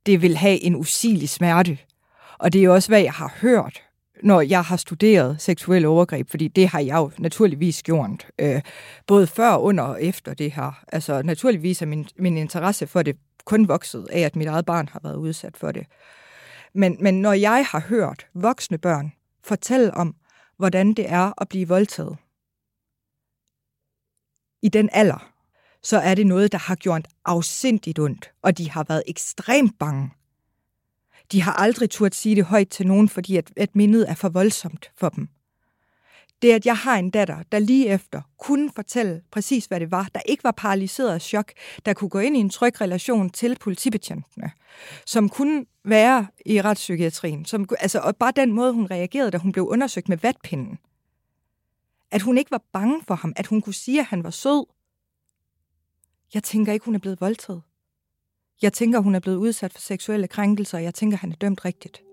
Det 0.06 0.22
vil 0.22 0.38
have 0.38 0.64
en 0.64 0.76
usigelig 0.76 1.30
smerte. 1.30 1.78
Og 2.38 2.54
det 2.54 2.64
er 2.64 2.70
også, 2.70 2.90
hvad 2.90 3.02
jeg 3.02 3.14
har 3.14 3.34
hørt, 3.42 3.82
når 4.24 4.42
jeg 4.42 4.64
har 4.64 4.78
studeret 4.78 5.42
seksuelle 5.42 5.88
overgreb, 5.88 6.30
fordi 6.30 6.48
det 6.48 6.68
har 6.68 6.80
jeg 6.80 6.96
jo 6.96 7.12
naturligvis 7.18 7.84
gjort, 7.84 8.28
øh, 8.40 8.62
både 9.08 9.28
før, 9.28 9.56
under 9.56 9.84
og 9.84 10.04
efter 10.04 10.34
det 10.34 10.52
her. 10.52 10.84
Altså 10.88 11.22
naturligvis 11.22 11.82
er 11.82 11.86
min, 11.86 12.08
min 12.20 12.38
interesse 12.38 12.88
for 12.88 13.02
det 13.02 13.18
kun 13.46 13.68
vokset 13.68 14.08
af, 14.12 14.20
at 14.20 14.36
mit 14.36 14.48
eget 14.48 14.66
barn 14.66 14.90
har 14.92 15.00
været 15.04 15.16
udsat 15.16 15.58
for 15.58 15.72
det. 15.72 15.88
Men, 16.74 16.98
men 17.00 17.22
når 17.22 17.34
jeg 17.34 17.66
har 17.70 17.80
hørt 17.80 18.28
voksne 18.34 18.78
børn 18.78 19.12
fortælle 19.44 19.94
om, 19.94 20.16
hvordan 20.58 20.94
det 20.94 21.10
er 21.10 21.42
at 21.42 21.50
blive 21.50 21.68
voldtaget, 21.68 22.18
i 24.64 24.70
den 24.70 24.90
alder, 24.92 25.30
så 25.84 25.98
er 25.98 26.16
det 26.16 26.28
noget, 26.28 26.52
der 26.52 26.58
har 26.58 26.76
gjort 26.76 27.08
afsindigt 27.26 28.00
ondt, 28.00 28.32
og 28.42 28.58
de 28.58 28.70
har 28.70 28.86
været 28.90 29.04
ekstremt 29.08 29.80
bange. 29.80 30.12
De 31.32 31.42
har 31.42 31.54
aldrig 31.54 31.90
turt 31.90 32.16
sige 32.16 32.36
det 32.36 32.46
højt 32.46 32.70
til 32.70 32.88
nogen, 32.88 33.10
fordi 33.10 33.38
at, 33.38 33.52
at 33.58 33.76
mindet 33.76 34.10
er 34.10 34.16
for 34.16 34.30
voldsomt 34.30 34.92
for 34.98 35.10
dem. 35.10 35.28
Det, 36.42 36.52
at 36.52 36.66
jeg 36.66 36.78
har 36.78 36.98
en 36.98 37.10
datter, 37.10 37.44
der 37.52 37.60
lige 37.60 37.88
efter 37.88 38.22
kunne 38.40 38.70
fortælle 38.76 39.22
præcis, 39.32 39.66
hvad 39.66 39.80
det 39.80 39.92
var, 39.92 40.10
der 40.16 40.22
ikke 40.26 40.44
var 40.44 40.52
paralyseret 40.52 41.14
af 41.14 41.22
chok, 41.22 41.52
der 41.86 41.94
kunne 41.94 42.10
gå 42.10 42.20
ind 42.20 42.38
i 42.38 42.40
en 42.40 42.50
tryg 42.50 42.82
relation 42.82 43.30
til 43.30 43.58
politibetjentene, 43.60 44.52
som 45.06 45.30
kunne 45.30 45.66
være 45.86 46.28
i 46.46 46.62
retspsykiatrien, 46.62 47.46
som, 47.46 47.68
altså, 47.80 48.00
og 48.00 48.16
bare 48.16 48.32
den 48.36 48.52
måde, 48.52 48.74
hun 48.74 48.86
reagerede, 48.92 49.32
da 49.32 49.38
hun 49.38 49.52
blev 49.52 49.68
undersøgt 49.68 50.10
med 50.10 50.18
vatpinden, 50.18 50.80
at 52.14 52.22
hun 52.22 52.38
ikke 52.38 52.52
var 52.52 52.64
bange 52.74 53.02
for 53.08 53.16
ham, 53.16 53.34
at 53.36 53.48
hun 53.48 53.62
kunne 53.62 53.74
sige, 53.74 54.00
at 54.00 54.06
han 54.06 54.24
var 54.24 54.30
sød. 54.30 54.66
Jeg 56.34 56.44
tænker 56.44 56.74
ikke, 56.74 56.86
hun 56.86 56.96
er 56.96 57.00
blevet 57.00 57.22
voldtaget. 57.22 57.62
Jeg 58.62 58.74
tænker, 58.74 59.00
hun 59.00 59.16
er 59.16 59.20
blevet 59.20 59.38
udsat 59.38 59.74
for 59.74 59.82
seksuelle 59.82 60.28
krænkelser, 60.28 60.78
og 60.78 60.84
jeg 60.84 60.94
tænker, 60.94 61.18
han 61.18 61.32
er 61.32 61.36
dømt 61.36 61.66
rigtigt. 61.66 62.04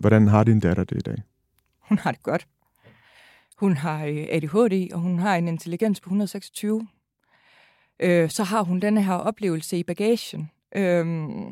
Hvordan 0.00 0.28
har 0.28 0.44
din 0.44 0.60
datter 0.60 0.84
det 0.84 0.96
i 0.96 1.00
dag? 1.00 1.22
Hun 1.78 1.98
har 1.98 2.12
det 2.12 2.22
godt. 2.22 2.48
Hun 3.56 3.76
har 3.76 4.04
øh, 4.04 4.26
ADHD, 4.30 4.92
og 4.92 5.00
hun 5.00 5.18
har 5.18 5.36
en 5.36 5.48
intelligens 5.48 6.00
på 6.00 6.06
126 6.06 6.88
øh, 8.00 8.30
så 8.30 8.44
har 8.44 8.62
hun 8.62 8.80
denne 8.80 9.02
her 9.02 9.14
oplevelse 9.14 9.78
i 9.78 9.82
bagagen. 9.82 10.50
Øhm, 10.76 11.48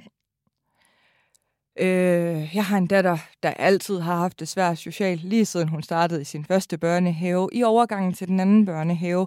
øh, 1.80 2.56
jeg 2.56 2.64
har 2.64 2.78
en 2.78 2.86
datter, 2.86 3.18
der 3.42 3.50
altid 3.50 3.98
har 4.00 4.16
haft 4.16 4.40
det 4.40 4.48
svært 4.48 4.78
socialt, 4.78 5.24
lige 5.24 5.44
siden 5.44 5.68
hun 5.68 5.82
startede 5.82 6.20
i 6.20 6.24
sin 6.24 6.44
første 6.44 6.78
børnehave, 6.78 7.48
i 7.52 7.62
overgangen 7.62 8.12
til 8.12 8.28
den 8.28 8.40
anden 8.40 8.66
børnehave, 8.66 9.26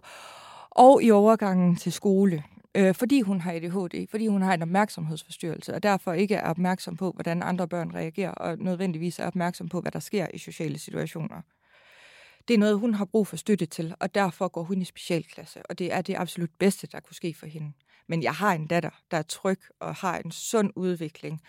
og 0.70 1.04
i 1.04 1.12
overgangen 1.12 1.76
til 1.76 1.92
skole. 1.92 2.44
Øh, 2.76 2.96
fordi 2.96 3.22
hun 3.22 3.42
har 3.42 3.52
ADHD, 3.52 4.08
fordi 4.12 4.28
hun 4.28 4.42
har 4.42 4.54
en 4.54 4.62
opmærksomhedsforstyrrelse, 4.62 5.74
og 5.74 5.84
derfor 5.84 6.14
ikke 6.14 6.36
er 6.36 6.50
opmærksom 6.50 6.98
på, 6.98 7.12
hvordan 7.12 7.44
andre 7.44 7.68
børn 7.68 7.96
reagerer, 7.96 8.32
og 8.32 8.58
nødvendigvis 8.58 9.20
er 9.20 9.28
opmærksom 9.28 9.70
på, 9.70 9.82
hvad 9.82 9.92
der 9.92 10.00
sker 10.00 10.28
i 10.34 10.38
sociale 10.38 10.80
situationer. 10.80 11.42
Det 12.48 12.54
er 12.54 12.58
noget, 12.58 12.80
hun 12.80 12.94
har 12.94 13.06
brug 13.06 13.28
for 13.28 13.38
støtte 13.38 13.66
til, 13.66 13.96
og 14.00 14.16
derfor 14.16 14.48
går 14.48 14.64
hun 14.64 14.82
i 14.82 14.86
specialklasse, 14.86 15.62
og 15.70 15.80
det 15.80 15.94
er 15.94 16.02
det 16.02 16.16
absolut 16.18 16.50
bedste, 16.60 16.88
der 16.88 17.00
kunne 17.00 17.16
ske 17.16 17.34
for 17.34 17.46
hende. 17.46 17.74
Men 18.08 18.24
jeg 18.24 18.34
har 18.34 18.54
en 18.54 18.68
datter, 18.68 18.90
der 19.12 19.18
er 19.18 19.22
tryg 19.22 19.60
og 19.80 19.96
har 19.96 20.18
en 20.18 20.32
sund 20.32 20.72
udvikling, 20.76 21.42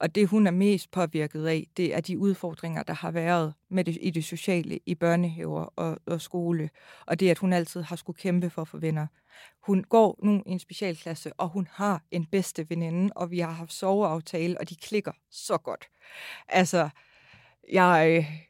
og 0.00 0.14
det, 0.14 0.28
hun 0.28 0.46
er 0.46 0.50
mest 0.50 0.90
påvirket 0.90 1.46
af, 1.46 1.66
det 1.76 1.94
er 1.94 2.00
de 2.00 2.18
udfordringer, 2.18 2.82
der 2.82 2.92
har 2.94 3.10
været 3.10 3.54
med 3.68 3.84
det, 3.84 3.98
i 4.00 4.10
det 4.10 4.24
sociale, 4.24 4.80
i 4.86 4.94
børnehaver 4.94 5.64
og, 5.76 5.98
og 6.06 6.20
skole. 6.20 6.70
Og 7.06 7.20
det, 7.20 7.30
at 7.30 7.38
hun 7.38 7.52
altid 7.52 7.82
har 7.82 7.96
skulle 7.96 8.16
kæmpe 8.16 8.50
for 8.50 8.62
at 8.62 8.68
få 8.68 8.78
venner. 8.78 9.06
Hun 9.62 9.84
går 9.84 10.18
nu 10.22 10.42
i 10.46 10.50
en 10.50 10.58
specialklasse, 10.58 11.32
og 11.32 11.48
hun 11.48 11.68
har 11.70 12.02
en 12.10 12.26
bedste 12.26 12.70
veninde, 12.70 13.12
og 13.16 13.30
vi 13.30 13.38
har 13.38 13.50
haft 13.50 13.72
soveaftale, 13.72 14.60
og 14.60 14.68
de 14.68 14.74
klikker 14.76 15.12
så 15.30 15.58
godt. 15.58 15.88
Altså, 16.48 16.88
jeg, 17.72 18.16
øh, 18.18 18.49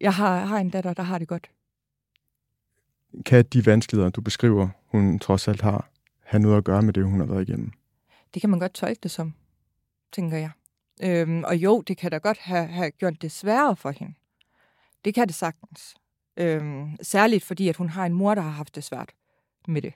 jeg 0.00 0.14
har, 0.14 0.44
har 0.44 0.58
en 0.58 0.70
datter, 0.70 0.94
der 0.94 1.02
har 1.02 1.18
det 1.18 1.28
godt. 1.28 1.50
Kan 3.26 3.44
de 3.52 3.66
vanskeligheder, 3.66 4.10
du 4.10 4.20
beskriver, 4.20 4.68
hun 4.86 5.18
trods 5.18 5.48
alt 5.48 5.60
har, 5.60 5.88
have 6.24 6.42
noget 6.42 6.56
at 6.56 6.64
gøre 6.64 6.82
med 6.82 6.92
det, 6.92 7.04
hun 7.04 7.20
har 7.20 7.26
været 7.26 7.48
igennem? 7.48 7.72
Det 8.34 8.40
kan 8.40 8.50
man 8.50 8.58
godt 8.58 8.74
tolke 8.74 9.00
det 9.02 9.10
som 9.10 9.34
tænker 10.12 10.38
jeg. 10.38 10.50
Øhm, 11.02 11.44
og 11.44 11.56
jo, 11.56 11.80
det 11.80 11.96
kan 11.96 12.10
da 12.10 12.18
godt 12.18 12.38
have, 12.38 12.66
have 12.66 12.90
gjort 12.90 13.22
det 13.22 13.32
sværere 13.32 13.76
for 13.76 13.90
hende. 13.90 14.14
Det 15.04 15.14
kan 15.14 15.26
det 15.26 15.34
sagtens. 15.34 15.94
Øhm, 16.36 16.96
særligt 17.02 17.44
fordi, 17.44 17.68
at 17.68 17.76
hun 17.76 17.88
har 17.88 18.06
en 18.06 18.12
mor, 18.12 18.34
der 18.34 18.42
har 18.42 18.50
haft 18.50 18.74
det 18.74 18.84
svært 18.84 19.10
med 19.68 19.82
det. 19.82 19.92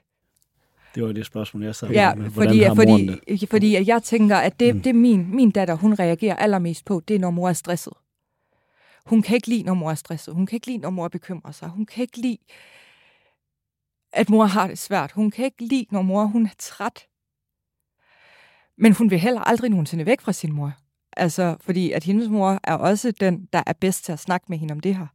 Det 0.95 1.03
var 1.03 1.11
det 1.11 1.25
spørgsmål, 1.25 1.63
jeg 1.63 1.75
sad 1.75 1.89
ja, 1.89 2.15
med. 2.15 2.29
Hvordan 2.29 2.49
fordi, 2.49 2.63
har 2.63 2.75
fordi, 2.75 3.35
det? 3.37 3.49
fordi 3.49 3.75
at 3.75 3.87
jeg 3.87 4.03
tænker, 4.03 4.37
at 4.37 4.59
det, 4.59 4.75
mm. 4.75 4.81
det 4.81 4.95
min, 4.95 5.35
min 5.35 5.51
datter, 5.51 5.73
hun 5.73 5.93
reagerer 5.93 6.35
allermest 6.35 6.85
på, 6.85 7.01
det 7.07 7.15
er, 7.15 7.19
når 7.19 7.31
mor 7.31 7.49
er 7.49 7.53
stresset. 7.53 7.93
Hun 9.05 9.21
kan 9.21 9.35
ikke 9.35 9.47
lide, 9.47 9.63
når 9.63 9.73
mor 9.73 9.91
er 9.91 9.95
stresset. 9.95 10.33
Hun 10.33 10.45
kan 10.45 10.55
ikke 10.55 10.67
lide, 10.67 10.77
når 10.77 10.89
mor 10.89 11.07
bekymrer 11.07 11.51
sig. 11.51 11.69
Hun 11.69 11.85
kan 11.85 12.01
ikke 12.01 12.17
lide, 12.17 12.37
at 14.13 14.29
mor 14.29 14.45
har 14.45 14.67
det 14.67 14.79
svært. 14.79 15.11
Hun 15.11 15.31
kan 15.31 15.45
ikke 15.45 15.65
lide, 15.65 15.85
når 15.91 16.01
mor 16.01 16.25
hun 16.25 16.45
er 16.45 16.55
træt. 16.59 17.07
Men 18.77 18.93
hun 18.93 19.09
vil 19.09 19.19
heller 19.19 19.41
aldrig 19.41 19.69
nogensinde 19.69 20.05
væk 20.05 20.21
fra 20.21 20.31
sin 20.31 20.53
mor. 20.53 20.73
Altså, 21.17 21.57
fordi 21.61 21.91
at 21.91 22.03
hendes 22.03 22.29
mor 22.29 22.59
er 22.63 22.73
også 22.73 23.11
den, 23.11 23.49
der 23.53 23.63
er 23.67 23.73
bedst 23.73 24.05
til 24.05 24.11
at 24.11 24.19
snakke 24.19 24.45
med 24.49 24.57
hende 24.57 24.71
om 24.71 24.79
det 24.79 24.95
her. 24.95 25.07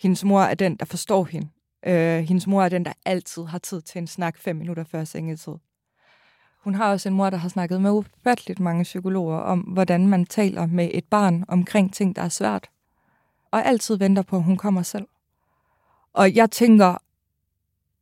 Hendes 0.00 0.24
mor 0.24 0.42
er 0.42 0.54
den, 0.54 0.76
der 0.76 0.84
forstår 0.84 1.24
hende. 1.24 1.48
Øh, 1.86 2.18
hendes 2.18 2.46
mor 2.46 2.62
er 2.62 2.68
den, 2.68 2.84
der 2.84 2.92
altid 3.06 3.44
har 3.44 3.58
tid 3.58 3.82
til 3.82 3.98
en 3.98 4.06
snak 4.06 4.38
fem 4.38 4.56
minutter 4.56 4.84
før 4.84 5.04
sengetid. 5.04 5.52
Hun 6.64 6.74
har 6.74 6.90
også 6.90 7.08
en 7.08 7.14
mor, 7.14 7.30
der 7.30 7.36
har 7.36 7.48
snakket 7.48 7.80
med 7.80 7.90
ufatteligt 7.90 8.60
mange 8.60 8.82
psykologer 8.82 9.38
om, 9.38 9.60
hvordan 9.60 10.08
man 10.08 10.26
taler 10.26 10.66
med 10.66 10.90
et 10.92 11.04
barn 11.04 11.44
omkring 11.48 11.94
ting, 11.94 12.16
der 12.16 12.22
er 12.22 12.28
svært. 12.28 12.70
Og 13.52 13.66
altid 13.66 13.96
venter 13.96 14.22
på, 14.22 14.36
at 14.36 14.42
hun 14.42 14.56
kommer 14.56 14.82
selv. 14.82 15.06
Og 16.12 16.34
jeg 16.34 16.50
tænker, 16.50 16.96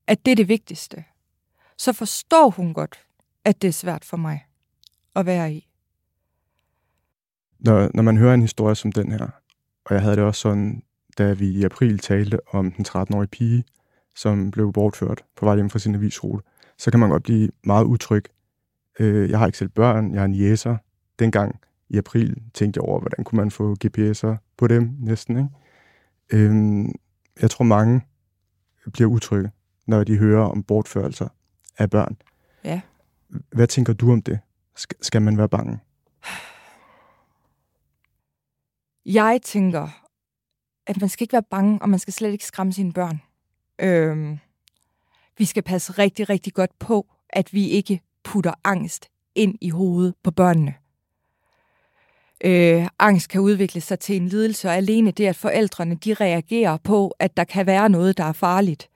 at 0.07 0.25
det 0.25 0.33
er 0.33 0.37
det 0.37 0.49
vigtigste. 0.49 1.05
Så 1.77 1.93
forstår 1.93 2.51
hun 2.51 2.75
godt, 2.75 3.07
at 3.45 3.63
det 3.63 3.69
er 3.69 3.73
svært 3.73 4.05
for 4.05 4.17
mig 4.17 4.47
at 5.17 5.27
være 5.27 5.53
i. 5.53 5.69
Når, 7.59 7.91
når 7.95 8.03
man 8.03 8.17
hører 8.17 8.35
en 8.35 8.43
historie 8.43 8.75
som 8.75 8.93
den 8.93 9.13
her, 9.13 9.29
og 9.85 9.95
jeg 9.95 10.03
havde 10.03 10.17
det 10.17 10.25
også 10.25 10.41
sådan, 10.41 10.83
da 11.19 11.33
vi 11.33 11.51
i 11.51 11.65
april 11.65 11.99
talte 11.99 12.39
om 12.55 12.73
den 12.73 12.87
13-årige 12.89 13.29
pige, 13.29 13.65
som 14.17 14.51
blev 14.51 14.73
bortført 14.73 15.25
på 15.37 15.45
vej 15.45 15.55
hjem 15.55 15.71
fra 15.71 15.79
sin 15.79 15.95
avisrute, 15.95 16.45
så 16.79 16.91
kan 16.91 17.01
man 17.01 17.11
godt 17.11 17.23
blive 17.23 17.51
meget 17.65 17.85
utryg. 17.85 18.25
Øh, 18.99 19.31
jeg 19.31 19.39
har 19.39 19.47
ikke 19.47 19.59
selv 19.59 19.69
børn, 19.69 20.13
jeg 20.13 20.21
har 20.21 20.25
en 20.27 20.35
jæser. 20.35 20.77
Dengang 21.19 21.61
i 21.91 21.99
april 21.99 22.43
tænkte 22.55 22.79
jeg 22.79 22.89
over, 22.89 23.01
hvordan 23.01 23.25
kunne 23.25 23.37
man 23.37 23.51
få 23.51 23.77
GPS'er 23.85 24.37
på 24.57 24.67
dem 24.67 24.97
næsten. 24.99 25.37
Ikke? 25.37 25.51
Øh, 26.47 26.85
jeg 27.43 27.51
tror, 27.51 27.65
mange 27.65 28.01
bliver 28.93 29.11
utrygge, 29.11 29.51
når 29.87 30.05
de 30.05 30.19
hører 30.19 30.45
om 30.45 30.63
bortførelser 30.63 31.29
af 31.79 31.91
børn. 31.91 32.17
Ja. 32.65 32.81
Hvad 33.53 33.67
tænker 33.67 33.93
du 33.93 34.13
om 34.13 34.23
det? 34.23 34.41
Skal 35.01 35.23
man 35.23 35.39
være 35.39 35.49
bange? 35.49 35.79
Jeg 39.07 39.41
tænker, 39.43 39.89
at 40.87 41.01
man 41.01 41.09
skal 41.09 41.25
ikke 41.25 41.33
være 41.33 41.43
bange, 41.51 41.83
og 41.83 41.89
man 41.89 41.99
skal 41.99 42.13
slet 42.13 42.33
ikke 42.33 42.45
skræmme 42.45 42.73
sine 42.73 42.93
børn. 42.93 43.21
Øhm, 43.79 44.39
vi 45.39 45.45
skal 45.45 45.63
passe 45.63 45.93
rigtig, 45.93 46.29
rigtig 46.29 46.55
godt 46.55 46.79
på, 46.79 47.07
at 47.29 47.53
vi 47.53 47.69
ikke 47.69 48.01
putter 48.25 48.53
angst 48.65 49.11
ind 49.35 49.55
i 49.61 49.71
hovedet 49.71 50.15
på 50.23 50.31
børnene. 50.31 50.75
Øh, 52.45 52.89
angst 52.99 53.29
kan 53.29 53.41
udvikle 53.41 53.81
sig 53.81 53.99
til 53.99 54.17
en 54.17 54.29
lidelse, 54.29 54.69
og 54.69 54.75
alene 54.77 55.11
det, 55.11 55.27
at 55.27 55.37
forældrene 55.37 55.95
de 55.95 56.15
reagerer 56.15 56.77
på, 56.77 57.15
at 57.19 57.37
der 57.37 57.45
kan 57.45 57.67
være 57.67 57.89
noget, 57.89 58.19
der 58.19 58.25
er 58.25 58.33
farligt, 58.33 58.91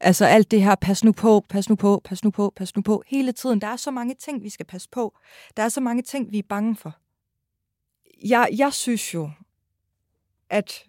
Altså 0.00 0.24
alt 0.24 0.50
det 0.50 0.62
her, 0.62 0.74
pas 0.74 1.04
nu 1.04 1.12
på, 1.12 1.44
pas 1.48 1.68
nu 1.68 1.76
på, 1.76 2.00
pas 2.04 2.24
nu 2.24 2.30
på, 2.30 2.52
pas 2.56 2.76
nu 2.76 2.82
på, 2.82 3.02
hele 3.06 3.32
tiden. 3.32 3.60
Der 3.60 3.66
er 3.66 3.76
så 3.76 3.90
mange 3.90 4.14
ting, 4.14 4.42
vi 4.42 4.48
skal 4.48 4.66
passe 4.66 4.88
på. 4.92 5.18
Der 5.56 5.62
er 5.62 5.68
så 5.68 5.80
mange 5.80 6.02
ting, 6.02 6.32
vi 6.32 6.38
er 6.38 6.42
bange 6.48 6.76
for. 6.76 6.96
Jeg, 8.24 8.48
jeg 8.56 8.72
synes 8.72 9.14
jo, 9.14 9.30
at 10.50 10.84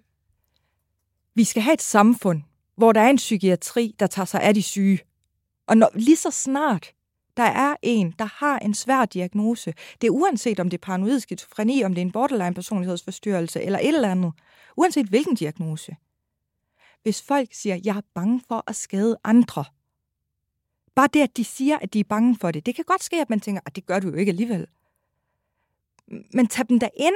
vi 1.35 1.43
skal 1.43 1.61
have 1.61 1.73
et 1.73 1.81
samfund, 1.81 2.41
hvor 2.75 2.91
der 2.91 3.01
er 3.01 3.09
en 3.09 3.15
psykiatri, 3.15 3.95
der 3.99 4.07
tager 4.07 4.25
sig 4.25 4.41
af 4.41 4.53
de 4.53 4.63
syge. 4.63 4.99
Og 5.67 5.77
når, 5.77 5.89
lige 5.93 6.17
så 6.17 6.31
snart 6.31 6.93
der 7.39 7.45
er 7.45 7.75
en, 7.81 8.15
der 8.19 8.25
har 8.25 8.59
en 8.59 8.73
svær 8.73 9.05
diagnose, 9.05 9.73
det 10.01 10.07
er 10.07 10.11
uanset 10.11 10.59
om 10.59 10.69
det 10.69 10.77
er 10.77 10.85
paranoid 10.85 11.19
skizofreni, 11.19 11.83
om 11.83 11.95
det 11.95 12.01
er 12.01 12.05
en 12.05 12.11
borderline 12.11 12.53
personlighedsforstyrrelse 12.53 13.61
eller 13.61 13.79
et 13.79 13.87
eller 13.87 14.11
andet, 14.11 14.33
uanset 14.77 15.05
hvilken 15.05 15.35
diagnose, 15.35 15.95
hvis 17.03 17.21
folk 17.21 17.49
siger, 17.51 17.79
jeg 17.83 17.97
er 17.97 18.01
bange 18.13 18.41
for 18.47 18.63
at 18.67 18.75
skade 18.75 19.17
andre. 19.23 19.65
Bare 20.95 21.07
det, 21.13 21.21
at 21.21 21.37
de 21.37 21.43
siger, 21.43 21.77
at 21.81 21.93
de 21.93 21.99
er 21.99 22.03
bange 22.03 22.37
for 22.41 22.51
det. 22.51 22.65
Det 22.65 22.75
kan 22.75 22.85
godt 22.85 23.03
ske, 23.03 23.21
at 23.21 23.29
man 23.29 23.39
tænker, 23.39 23.61
at 23.65 23.75
det 23.75 23.85
gør 23.85 23.99
du 23.99 24.07
jo 24.07 24.15
ikke 24.15 24.29
alligevel. 24.29 24.67
Men 26.33 26.47
tag 26.47 26.69
dem 26.69 26.79
da 26.79 26.89
ind. 26.97 27.15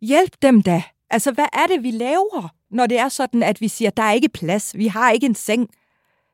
Hjælp 0.00 0.42
dem 0.42 0.62
da. 0.62 0.82
Altså, 1.10 1.32
hvad 1.32 1.46
er 1.52 1.66
det, 1.66 1.82
vi 1.82 1.90
laver, 1.90 2.54
når 2.70 2.86
det 2.86 2.98
er 2.98 3.08
sådan, 3.08 3.42
at 3.42 3.60
vi 3.60 3.68
siger, 3.68 3.90
der 3.90 4.02
er 4.02 4.12
ikke 4.12 4.28
plads, 4.28 4.76
vi 4.76 4.86
har 4.86 5.10
ikke 5.10 5.26
en 5.26 5.34
seng. 5.34 5.70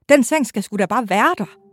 Den 0.09 0.25
seng 0.25 0.47
skal 0.47 0.63
sgu 0.63 0.77
da 0.77 0.87
bare 0.87 1.09
være 1.09 1.35
der. 1.39 1.64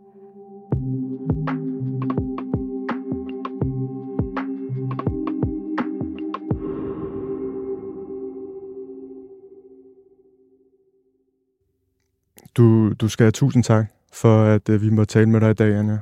Du, 12.56 12.92
du 12.92 13.08
skal 13.08 13.24
have 13.24 13.32
tusind 13.32 13.64
tak 13.64 13.86
for, 14.12 14.44
at 14.44 14.68
uh, 14.68 14.82
vi 14.82 14.90
må 14.90 15.04
tale 15.04 15.28
med 15.28 15.40
dig 15.40 15.50
i 15.50 15.54
dag, 15.54 15.76
Anja. 15.76 15.98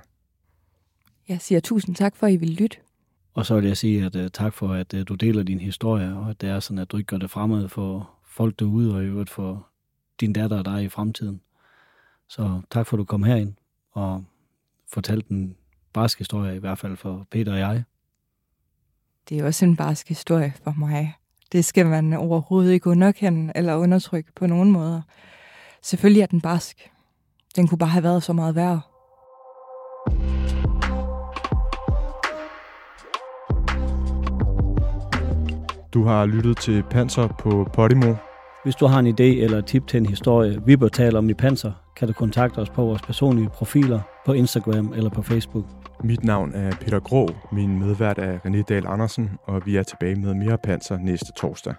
Jeg 1.29 1.41
siger 1.41 1.61
tusind 1.61 1.97
tak 1.97 2.17
for, 2.17 2.27
at 2.27 2.33
I 2.33 2.37
vil 2.37 2.49
lytte. 2.49 2.77
Og 3.35 3.47
så 3.47 3.55
vil 3.55 3.67
jeg 3.67 3.77
sige, 3.77 4.05
at 4.07 4.17
uh, 4.17 4.27
tak 4.33 4.55
for, 4.55 4.69
at 4.69 4.95
uh, 4.95 5.01
du 5.09 5.15
deler 5.15 5.43
din 5.43 5.61
historie, 5.61 6.17
og 6.17 6.31
at 6.31 6.41
det 6.41 6.49
er 6.49 6.61
sådan, 6.61 6.79
at 6.79 6.91
du 6.91 6.97
ikke 6.97 7.07
gør 7.07 7.17
det 7.17 7.31
fremad 7.31 7.69
for 7.69 8.11
folk 8.27 8.59
derude, 8.59 8.95
og 8.95 9.03
i 9.03 9.07
øvrigt 9.07 9.31
for 9.31 9.67
din 10.21 10.33
datter 10.33 10.59
og 10.59 10.65
dig 10.65 10.85
i 10.85 10.89
fremtiden. 10.89 11.41
Så 12.29 12.61
tak 12.71 12.87
for, 12.87 12.97
at 12.97 12.99
du 12.99 13.05
kom 13.05 13.23
herind 13.23 13.55
og 13.93 14.25
fortalte 14.93 15.29
den 15.29 15.57
barsk 15.93 16.19
historie, 16.19 16.57
i 16.57 16.59
hvert 16.59 16.79
fald 16.79 16.97
for 16.97 17.27
Peter 17.31 17.53
og 17.53 17.59
jeg. 17.59 17.85
Det 19.29 19.39
er 19.39 19.45
også 19.45 19.65
en 19.65 19.77
barsk 19.77 20.09
historie 20.09 20.55
for 20.65 20.75
mig. 20.79 21.15
Det 21.53 21.65
skal 21.65 21.87
man 21.87 22.13
overhovedet 22.13 22.73
ikke 22.73 22.91
underkende 22.91 23.53
eller 23.55 23.77
undertrykke 23.77 24.33
på 24.33 24.47
nogen 24.47 24.71
måder. 24.71 25.03
Selvfølgelig 25.83 26.23
er 26.23 26.27
den 26.27 26.41
barsk. 26.41 26.91
Den 27.57 27.69
kunne 27.69 27.79
bare 27.79 27.89
have 27.89 28.03
været 28.03 28.23
så 28.23 28.33
meget 28.33 28.55
værre. 28.55 28.81
Du 35.95 36.05
har 36.05 36.27
lyttet 36.27 36.59
til 36.59 36.83
Panser 36.91 37.29
på 37.29 37.69
Podimo. 37.73 38.15
Hvis 38.65 38.75
du 38.75 38.87
har 38.87 38.99
en 38.99 39.07
idé 39.07 39.43
eller 39.43 39.61
tip 39.61 39.87
til 39.87 39.99
en 39.99 40.07
historie, 40.07 40.63
vi 40.67 40.77
bør 40.77 40.89
tale 40.89 41.19
om 41.19 41.31
i 41.31 41.35
Panser, 41.35 41.73
kan 41.97 42.09
du 42.09 42.15
kontakte 42.15 42.59
os 42.59 42.71
på 42.71 42.85
vores 42.85 43.03
personlige 43.03 43.49
profiler 43.49 44.01
på 44.27 44.33
Instagram 44.33 44.93
eller 44.93 45.11
på 45.11 45.23
Facebook. 45.23 45.65
Mit 46.05 46.25
navn 46.25 46.55
er 46.55 46.77
Peter 46.81 47.01
Grå, 47.01 47.29
min 47.53 47.79
medvært 47.79 48.19
er 48.19 48.39
René 48.39 48.63
Dahl 48.63 48.87
Andersen, 48.87 49.31
og 49.47 49.63
vi 49.67 49.77
er 49.77 49.83
tilbage 49.83 50.15
med 50.15 50.35
mere 50.35 50.59
Panser 50.59 50.99
næste 50.99 51.33
torsdag. 51.37 51.75